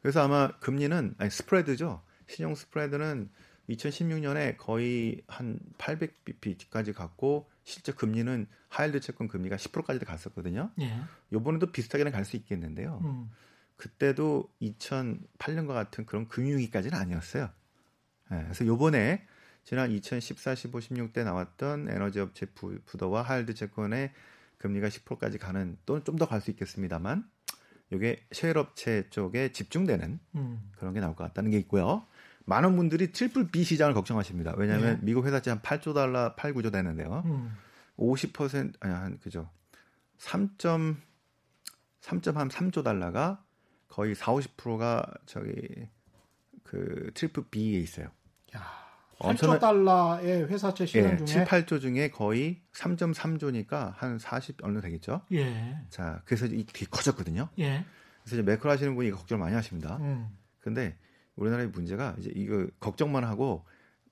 [0.01, 2.01] 그래서 아마 금리는 아니 spread죠.
[2.28, 3.30] 신용 spread는
[3.70, 10.72] 2016년에 거의 한 800bp까지 갔고 실제 금리는 하일드 채권 금리가 10%까지도 갔었거든요.
[10.80, 10.99] 예.
[11.34, 13.01] 요번에도 비슷하게는 갈 수 있겠는데요.
[13.03, 13.30] 음.
[13.76, 17.49] 그때도 2008년과 같은 그런 금융위기까지는 아니었어요.
[18.32, 19.26] 예, 그래서 요번에
[19.63, 24.11] 지난 2014, 15, 16 때 나왔던 에너지 업체 부, 부도와 하일드 채권의
[24.57, 27.30] 금리가 10%까지 가는 또는 좀 더 갈 수 있겠습니다만
[27.91, 30.72] 이게 셰일 업체 쪽에 집중되는 음.
[30.78, 32.05] 그런 게 나올 것 같다는 게 있고요.
[32.48, 34.54] 많은 분들이 triple B 시장을 걱정하십니다.
[34.56, 35.00] 왜냐하면 네.
[35.04, 37.22] 미국 회사채 한 8조 달러, 8, 9조 되는데요.
[37.26, 37.58] 음.
[37.98, 39.50] 50% 아니 한 그죠.
[40.18, 40.56] 3.
[42.02, 43.43] 3.3조 달러가
[43.89, 45.52] 거의 4, 50%가 저기
[46.64, 48.08] 그 triple B에 있어요.
[48.56, 48.88] 야.
[49.20, 55.22] 8조 달러의 회사채 시장 예, 중에 7, 8조 중에 거의 3.3조니까 한 40 어느 되겠죠.
[55.34, 55.78] 예.
[55.89, 57.50] 자, 그래서 이 되게 커졌거든요.
[57.60, 57.84] 예.
[58.24, 59.98] 그래서 이제 매크로 하시는 분이 걱정 많이 하십니다.
[59.98, 60.30] 음.
[60.60, 60.95] 근데
[61.38, 63.66] 우리나라의 문제가 이제 이거 걱정만 하고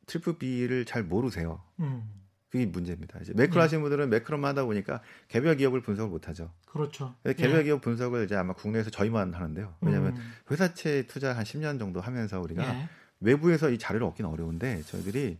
[0.06, 1.62] triple B를 잘 모르세요.
[1.80, 2.10] 음.
[2.50, 3.20] 그게 문제입니다.
[3.20, 3.62] 이제 매크로 예.
[3.64, 6.54] 하시는 분들은 macro만 하다 보니까 개별 기업을 분석을 못 하죠.
[6.66, 7.14] 그렇죠.
[7.36, 7.64] 개별 예.
[7.64, 9.76] 기업 분석을 이제 아마 국내에서 저희만 하는데요.
[9.82, 10.32] 왜냐하면 음.
[10.50, 12.90] 회사채 투자 한 10년 정도 하면서 우리가 예.
[13.20, 15.38] 외부에서 이 자료를 얻기는 어려운데 저희들이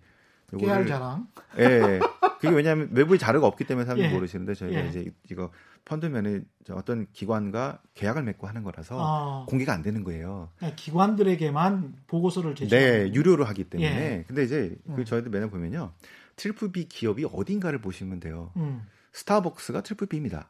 [0.60, 1.28] 깨알 자랑.
[1.60, 2.00] 예.
[2.40, 4.14] 그게 왜냐하면 외부에 자료가 없기 때문에 사람들이 예.
[4.14, 4.90] 모르시는데 저희가 예.
[4.90, 5.52] 이제 이거
[5.86, 6.42] 펀드 매니
[6.72, 9.46] 어떤 기관과 계약을 맺고 하는 거라서 아.
[9.48, 10.50] 공개가 안 되는 거예요.
[10.62, 12.72] 네, 기관들에게만 보고서를 제시.
[12.76, 13.90] 네, 유료로 하기 때문에.
[13.90, 14.24] 예.
[14.28, 15.06] 근데 이제 그 음.
[15.06, 15.94] 저희들 매년 보면요,
[16.36, 18.52] triple B 기업이 어딘가를 보시면 돼요.
[18.58, 18.86] 음.
[19.14, 20.50] 스타벅스가 triple B입니다.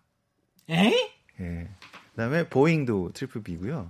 [0.69, 0.91] 에?
[1.39, 1.69] 예.
[2.11, 3.87] 그다음에 보잉도 triple B고요.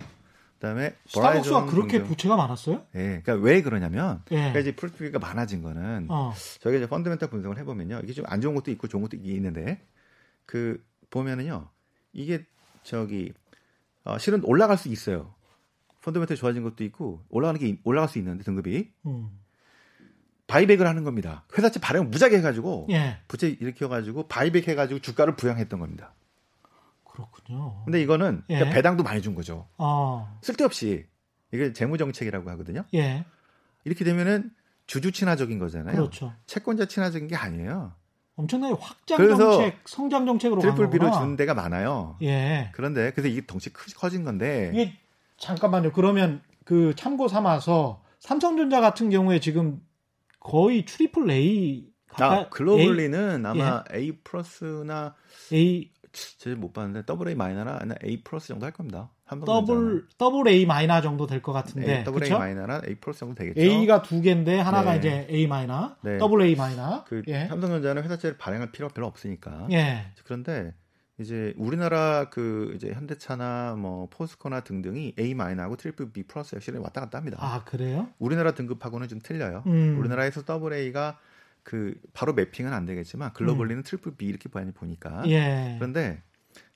[0.56, 2.08] 그다음에 스타벅스가 그렇게 공정.
[2.08, 2.86] 부채가 많았어요?
[2.96, 3.22] 예.
[3.24, 4.36] 그러니까 왜 그러냐면 예.
[4.36, 6.34] 그러니까 이제 triple B가 많아진 거는 어.
[6.62, 8.02] 저희가 이제 펀드멘탈 분석을 해보면요.
[8.04, 9.82] 이게 좀 안 좋은 것도 있고 좋은 것도 있는데
[10.46, 11.70] 그 보면은요.
[12.14, 12.46] 이게
[12.84, 13.34] 저기
[14.04, 15.34] 어, 실은 올라갈 수 있어요.
[16.02, 19.30] 펀드멘탈 좋아진 것도 있고 올라가는 게 올라갈 수 있는데 등급이 음.
[20.48, 21.44] 바이백을 하는 겁니다.
[21.58, 23.18] 회사채 발행을 무작위 해가지고 예.
[23.28, 26.14] 부채 일으켜가지고 바이백 해가지고 주가를 부양했던 겁니다.
[27.16, 27.82] 그렇군요.
[27.86, 28.56] 근데 이거는 예.
[28.56, 29.68] 그러니까 배당도 많이 준 거죠.
[29.78, 30.38] 아.
[30.42, 31.06] 쓸데없이
[31.54, 32.84] 이게 재무 정책이라고 하거든요.
[32.94, 33.26] 예.
[33.86, 34.52] 이렇게 되면은
[34.86, 35.96] 주주 친화적인 거잖아요.
[35.96, 36.34] 그렇죠.
[36.46, 37.94] 채권자 친화적인 게 아니에요.
[38.36, 42.18] 엄청나게 확장 정책, 성장 정책으로 triple B로 준 데가 많아요.
[42.22, 42.70] 예.
[42.74, 44.72] 그런데 그래서 이게 덩치 커진 건데.
[44.74, 44.94] 이게
[45.38, 45.94] 잠깐만요.
[45.94, 49.82] 그러면 그 참고 삼아서 삼성전자 같은 경우에 지금
[50.40, 53.46] 거의 트리플 A 아, 글로벌리는?
[53.46, 53.98] 아마 예.
[53.98, 55.16] A 플러스나
[55.54, 55.92] A
[56.38, 59.10] 제가 못 봤는데 double A 마이너나 A 플러스 정도 할 겁니다.
[59.46, 62.00] double double A 마이너 정도 될 것 같은데.
[62.00, 62.24] A, double?
[62.24, 63.60] A 마이너나 A 플러스 정도 되겠죠.
[63.60, 64.98] A가 두 개인데 하나가 네.
[65.00, 66.18] 이제 A 마이너, 네.
[66.18, 67.04] double A 마이너.
[67.06, 67.46] 그 예.
[67.48, 69.68] 삼성전자는 회사채를 발행할 필요가 별로 없으니까.
[69.72, 70.08] 예.
[70.24, 70.74] 그런데
[71.20, 77.02] 이제 우리나라 그 이제 현대차나 뭐 포스코나 등등이 A 마이너하고 triple B 플러스 역시 왔다
[77.02, 77.38] 갔다 합니다.
[77.40, 78.10] 아 그래요?
[78.20, 79.64] 우리나라 등급하고는 좀 틀려요.
[79.68, 79.98] 음.
[80.00, 81.18] 우리나라에서 double A가
[81.66, 83.84] 그 바로 mapping은 안 되겠지만 globally는 음.
[83.84, 85.24] triple B 이렇게 많이 보니까.
[85.28, 85.76] 예.
[85.78, 86.22] 그런데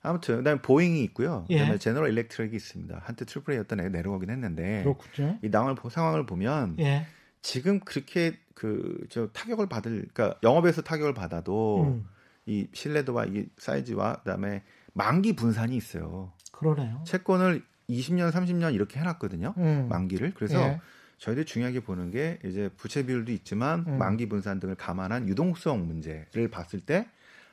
[0.02, 1.46] 아무튼 그다음에 보잉이 있고요.
[1.48, 1.78] 그다음에 예.
[1.78, 3.00] 제너럴 일렉트릭이 있습니다.
[3.04, 4.84] 한때 triple A였던 애가 내려가긴 했는데.
[4.84, 5.40] 그렇군요.
[5.44, 7.06] 이 상황을, 상황을 보면 예.
[7.42, 12.06] 지금 그렇게 그 저 타격을 받을 그러니까 영업에서 타격을 받아도 음.
[12.46, 14.64] 이 신뢰도와 이 사이즈와 그다음에
[14.94, 16.34] 만기 분산이 있어요.
[16.52, 17.04] 그러네요.
[17.06, 19.54] 채권을 20년, 30년 이렇게 해놨거든요.
[19.58, 19.88] 음.
[19.90, 20.34] 만기를.
[20.34, 20.82] 그래서 예.
[21.20, 23.98] 저희들이 중요하게 보는 게 이제 부채 비율도 있지만 음.
[23.98, 27.08] 만기 분산 등을 감안한 유동성 문제를 봤을 때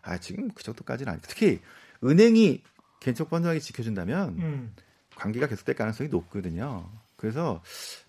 [0.07, 1.21] 아 지금 그 정도까지는 아니.
[1.23, 1.61] 특히
[2.03, 2.63] 은행이
[3.01, 4.75] 개척 번성하게 지켜준다면 음.
[5.17, 6.89] 관계가 계속될 가능성이 높거든요.
[7.17, 7.63] 그래서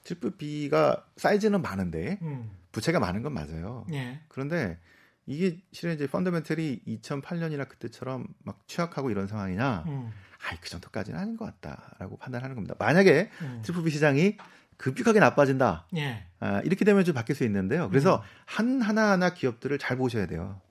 [0.03, 2.51] triple B가 사이즈는 많은데 음.
[2.72, 3.86] 부채가 많은 건 맞아요.
[3.91, 4.20] 예.
[4.28, 4.78] 그런데
[5.26, 9.86] 이게 실은 이제 펀더멘털이 2008년이나 그때처럼 막 취약하고 이런 상황이냐?
[9.88, 10.12] 음.
[10.47, 12.76] 아이 그 정도까지는 아닌 것 같다라고 판단하는 겁니다.
[12.78, 13.62] 만약에 음.
[13.63, 14.38] triple B 시장이
[14.78, 15.86] 급격하게 나빠진다.
[15.95, 16.23] 예.
[16.39, 17.89] 아, 이렇게 되면 좀 바뀔 수 있는데요.
[17.89, 18.21] 그래서 음.
[18.45, 20.61] 한 하나하나 기업들을 잘 보셔야 돼요.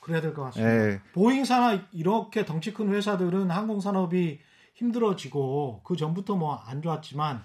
[0.00, 0.72] 그래야 될 것 같습니다.
[0.90, 1.00] 예.
[1.12, 4.40] 보잉사나 이렇게 덩치 큰 회사들은 항공 산업이
[4.74, 7.42] 힘들어지고 그 전부터 뭐 안 좋았지만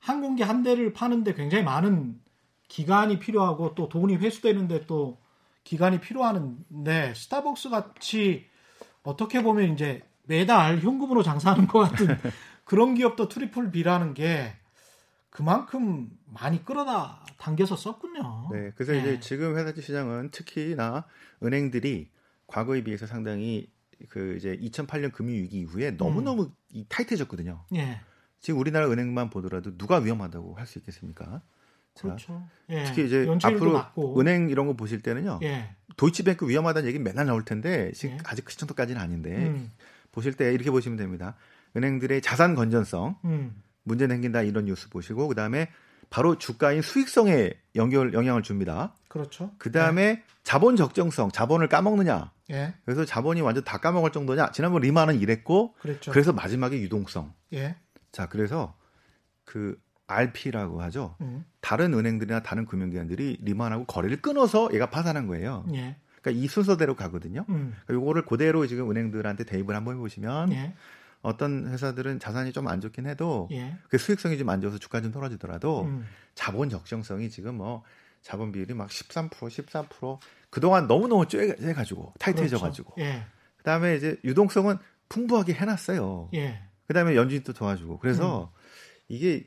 [0.00, 2.20] 항공기 한 대를 파는데 굉장히 많은
[2.68, 5.18] 기간이 필요하고 또 돈이 회수되는데 또
[5.62, 8.46] 기간이 필요하는데 스타벅스 같이
[9.04, 12.18] 어떻게 보면 이제 매달 현금으로 장사하는 것 같은
[12.64, 14.52] 그런 기업도 triple B라는 게
[15.36, 18.48] 그만큼 많이 끌어다 당겨서 썼군요.
[18.52, 19.00] 네, 그래서 네.
[19.00, 21.04] 이제 지금 회사지 시장은 특히나
[21.42, 22.08] 은행들이
[22.46, 23.70] 과거에 비해서 상당히
[24.08, 26.84] 그 이제 2008년 금융 위기 이후에 너무 너무 음.
[26.88, 27.66] 타이트해졌거든요.
[27.74, 28.00] 예.
[28.40, 31.42] 지금 우리나라 은행만 보더라도 누가 위험하다고 할 수 있겠습니까?
[32.00, 32.42] 그렇죠.
[32.70, 32.84] 예.
[32.84, 34.18] 특히 이제 앞으로 낮고.
[34.18, 35.40] 은행 이런 거 보실 때는요.
[35.42, 35.76] 예.
[35.98, 38.18] 도이치뱅크 위험하다는 얘기 맨날 나올 텐데 지금 예.
[38.24, 39.70] 아직 그 정도까지는 아닌데 음.
[40.12, 41.36] 보실 때 이렇게 보시면 됩니다.
[41.76, 43.62] 은행들의 자산 건전성 음.
[43.86, 45.70] 문제 생긴다 이런 뉴스 보시고 그다음에
[46.10, 48.94] 바로 주가인 수익성에 연결 영향을 줍니다.
[49.08, 49.52] 그렇죠.
[49.58, 50.22] 그다음에 예.
[50.42, 52.32] 자본 적정성, 자본을 까먹느냐.
[52.50, 52.74] 예.
[52.84, 54.50] 그래서 자본이 완전 다 까먹을 정도냐.
[54.52, 56.10] 지난번 리마는 이랬고 그랬죠.
[56.12, 57.32] 그래서 마지막에 유동성.
[57.54, 57.76] 예.
[58.12, 58.76] 자, 그래서
[59.44, 59.76] 그
[60.06, 61.16] RP라고 하죠.
[61.20, 61.44] 음.
[61.60, 65.64] 다른 은행들이나 다른 금융기관들이 리만하고 거래를 끊어서 얘가 파산한 거예요.
[65.72, 65.96] 예.
[66.20, 67.44] 그러니까 이 순서대로 가거든요.
[67.48, 67.74] 음.
[67.86, 70.74] 그러니까 요거를 그대로 지금 은행들한테 대입을 한번 해 보시면 예.
[71.22, 73.76] 어떤 회사들은 자산이 좀 안 좋긴 해도 예.
[73.88, 76.06] 그 수익성이 좀 안 좋아서 주가 좀 떨어지더라도 음.
[76.34, 77.82] 자본 적정성이 지금 뭐
[78.22, 80.18] 자본 비율이 막 13%, 13%
[80.50, 82.94] 그동안 너무너무 쬐 가지고 타이트해져 가지고.
[82.94, 83.10] 그렇죠.
[83.10, 83.24] 예.
[83.58, 86.30] 그다음에 이제 유동성은 풍부하게 해 놨어요.
[86.34, 86.60] 예.
[86.86, 87.98] 그다음에 연준도 도와주고.
[87.98, 88.60] 그래서 음.
[89.08, 89.46] 이게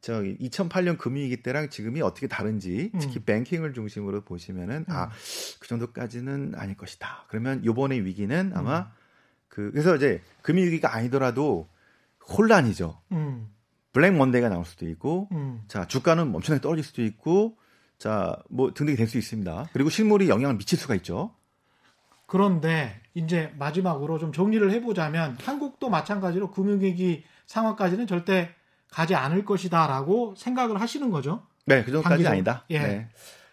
[0.00, 2.98] 저기 2008년 금융위기 때랑 지금이 어떻게 다른지 음.
[3.00, 3.24] 특히 음.
[3.24, 4.92] 뱅킹을 중심으로 보시면은 음.
[4.92, 7.24] 아그 정도까지는 아닐 것이다.
[7.28, 8.84] 그러면 요번에 위기는 아마 음.
[9.56, 11.66] 그 그래서 이제 금융위기가 아니더라도
[12.28, 13.00] 혼란이죠.
[13.12, 13.48] 음.
[13.94, 15.62] 블랙 먼데이가 나올 수도 있고 음.
[15.66, 17.56] 자 주가는 엄청나게 떨어질 수도 있고
[17.96, 19.70] 자뭐 등등이 될 수 있습니다.
[19.72, 21.34] 그리고 실물이 영향을 미칠 수가 있죠.
[22.26, 28.50] 그런데 이제 마지막으로 좀 정리를 해보자면 한국도 마찬가지로 금융위기 상황까지는 절대
[28.90, 31.46] 가지 않을 것이다라고 생각을 하시는 거죠.
[31.64, 32.66] 네, 그 정도까지 아니다.
[32.68, 32.78] 예.
[32.78, 33.08] 네.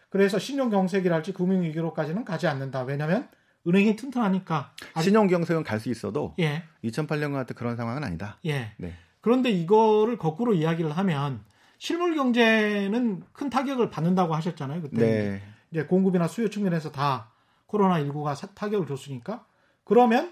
[0.09, 2.81] 그래서 신용 경색이랄지 금융 위기로까지는 가지 않는다.
[2.81, 3.29] 왜냐하면
[3.67, 4.73] 은행이 튼튼하니까.
[5.01, 6.63] 신용 경색은 갈 수 있어도 예.
[6.83, 8.37] 2008년 같은 그런 상황은 아니다.
[8.45, 8.73] 예.
[8.77, 8.93] 네.
[9.21, 11.43] 그런데 이거를 거꾸로 이야기를 하면
[11.77, 14.81] 실물 경제는 큰 타격을 받는다고 하셨잖아요.
[14.81, 15.41] 그때 네.
[15.71, 17.31] 이제 공급이나 수요 측면에서 다
[17.65, 19.45] 코로나 19가 타격을 줬으니까
[19.83, 20.31] 그러면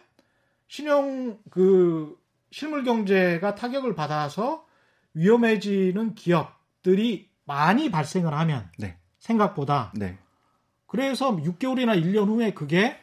[0.68, 2.18] 신용 그
[2.52, 4.66] 실물 경제가 타격을 받아서
[5.14, 8.98] 위험해지는 기업들이 많이 발생을 하면 네.
[9.20, 10.18] 생각보다 네.
[10.88, 12.98] 그래서 6개월이나 1년 후에 그게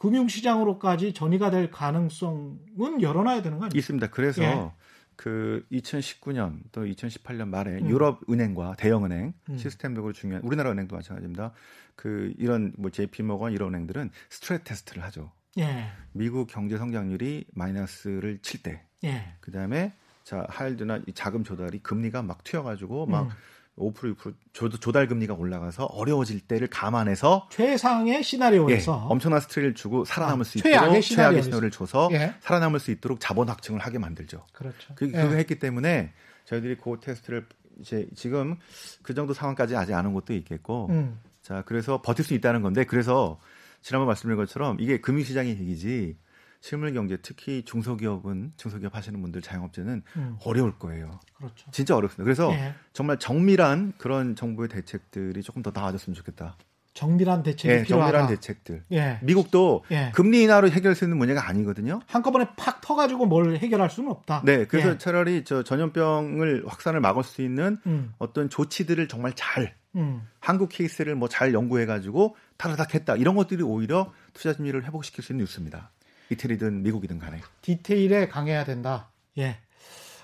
[0.00, 3.78] 금융시장으로까지 전이가 될 가능성은 열어놔야 되는 거 아니에요?
[3.78, 4.08] 있습니다.
[4.08, 4.70] 그래서 예.
[5.14, 7.90] 그 2019년 또 2018년 말에 음.
[7.90, 9.58] 유럽 은행과 대형 은행 음.
[9.58, 11.52] 시스템적으로 중요한 우리나라 은행도 마찬가지입니다.
[11.96, 15.30] 그 이런 뭐 JP 모건 이런 은행들은 스트레스 테스트를 하죠.
[15.58, 15.88] 예.
[16.12, 19.34] 미국 경제 성장률이 마이너스를 칠 때, 예.
[19.40, 19.92] 그 다음에
[20.24, 23.30] 자 하일드나 이 자금 조달이 금리가 막 튀어가지고 막 음.
[23.78, 30.04] 5% 6% 조, 조달 금리가 올라가서 어려워질 때를 감안해서 최상의 시나리오에서 예, 엄청난 스트레스를 주고
[30.04, 32.34] 살아남을 아, 수 있도록 최악의, 최악의 시나리오를 줘서 예.
[32.40, 34.44] 살아남을 수 있도록 자본 확증을 하게 만들죠.
[34.52, 34.94] 그렇죠.
[34.94, 35.38] 그, 그거 예.
[35.38, 36.12] 했기 때문에
[36.44, 37.46] 저희들이 그 테스트를
[37.80, 38.56] 이제 지금
[39.02, 41.18] 그 정도 상황까지 아직 안온 것도 있겠고 음.
[41.40, 43.40] 자 그래서 버틸 수 있다는 건데 그래서
[43.80, 46.16] 지난번 말씀드린 것처럼 이게 금융시장의 얘기지
[46.60, 50.36] 실물 경제 특히 중소기업은 중소기업 하시는 분들 자영업자는 음.
[50.44, 51.18] 어려울 거예요.
[51.34, 51.70] 그렇죠.
[51.70, 52.24] 진짜 어렵습니다.
[52.24, 52.74] 그래서 예.
[52.92, 56.56] 정말 정밀한 그런 정부의 대책들이 조금 더 나아졌으면 좋겠다.
[56.92, 58.10] 정밀한 대책이 예, 필요하다.
[58.12, 58.84] 정밀한 대책들.
[58.92, 59.18] 예.
[59.22, 60.10] 미국도 예.
[60.14, 62.00] 금리 인하로 해결할 수 있는 문제가 아니거든요.
[62.06, 64.42] 한꺼번에 팍 터가지고 뭘 해결할 수는 없다.
[64.44, 64.98] 네, 그래서 예.
[64.98, 68.12] 차라리 저 전염병을 확산을 막을 수 있는 음.
[68.18, 70.26] 어떤 조치들을 정말 잘 음.
[70.40, 75.44] 한국 케이스를 뭐 잘 연구해가지고 타르닥 했다 이런 것들이 오히려 투자 심리를 회복시킬 수 있는
[75.44, 75.90] 뉴스입니다.
[76.30, 77.38] 이태리든 미국이든 간에.
[77.62, 79.10] 디테일에 강해야 된다.
[79.38, 79.56] 예.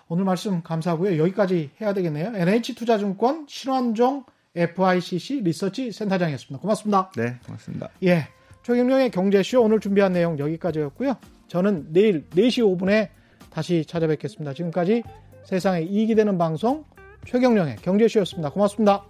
[0.09, 1.19] 오늘 말씀 감사하고요.
[1.19, 2.33] 여기까지 해야 되겠네요.
[2.35, 6.61] NH투자증권 신환종 FICC 리서치 센터장이었습니다.
[6.61, 7.11] 고맙습니다.
[7.17, 7.91] 네, 고맙습니다.
[8.05, 8.29] 예.
[8.63, 11.17] 최경영의 경제쇼 오늘 준비한 내용 여기까지였고요.
[11.49, 13.11] 저는 내일 4시 5분에
[13.51, 14.55] 다시 찾아뵙겠습니다.
[14.55, 15.03] 지금까지
[15.45, 16.85] 세상에 이익이 되는 방송
[17.27, 18.51] 최경영의 경제쇼였습니다.
[18.51, 19.05] 고맙습니다.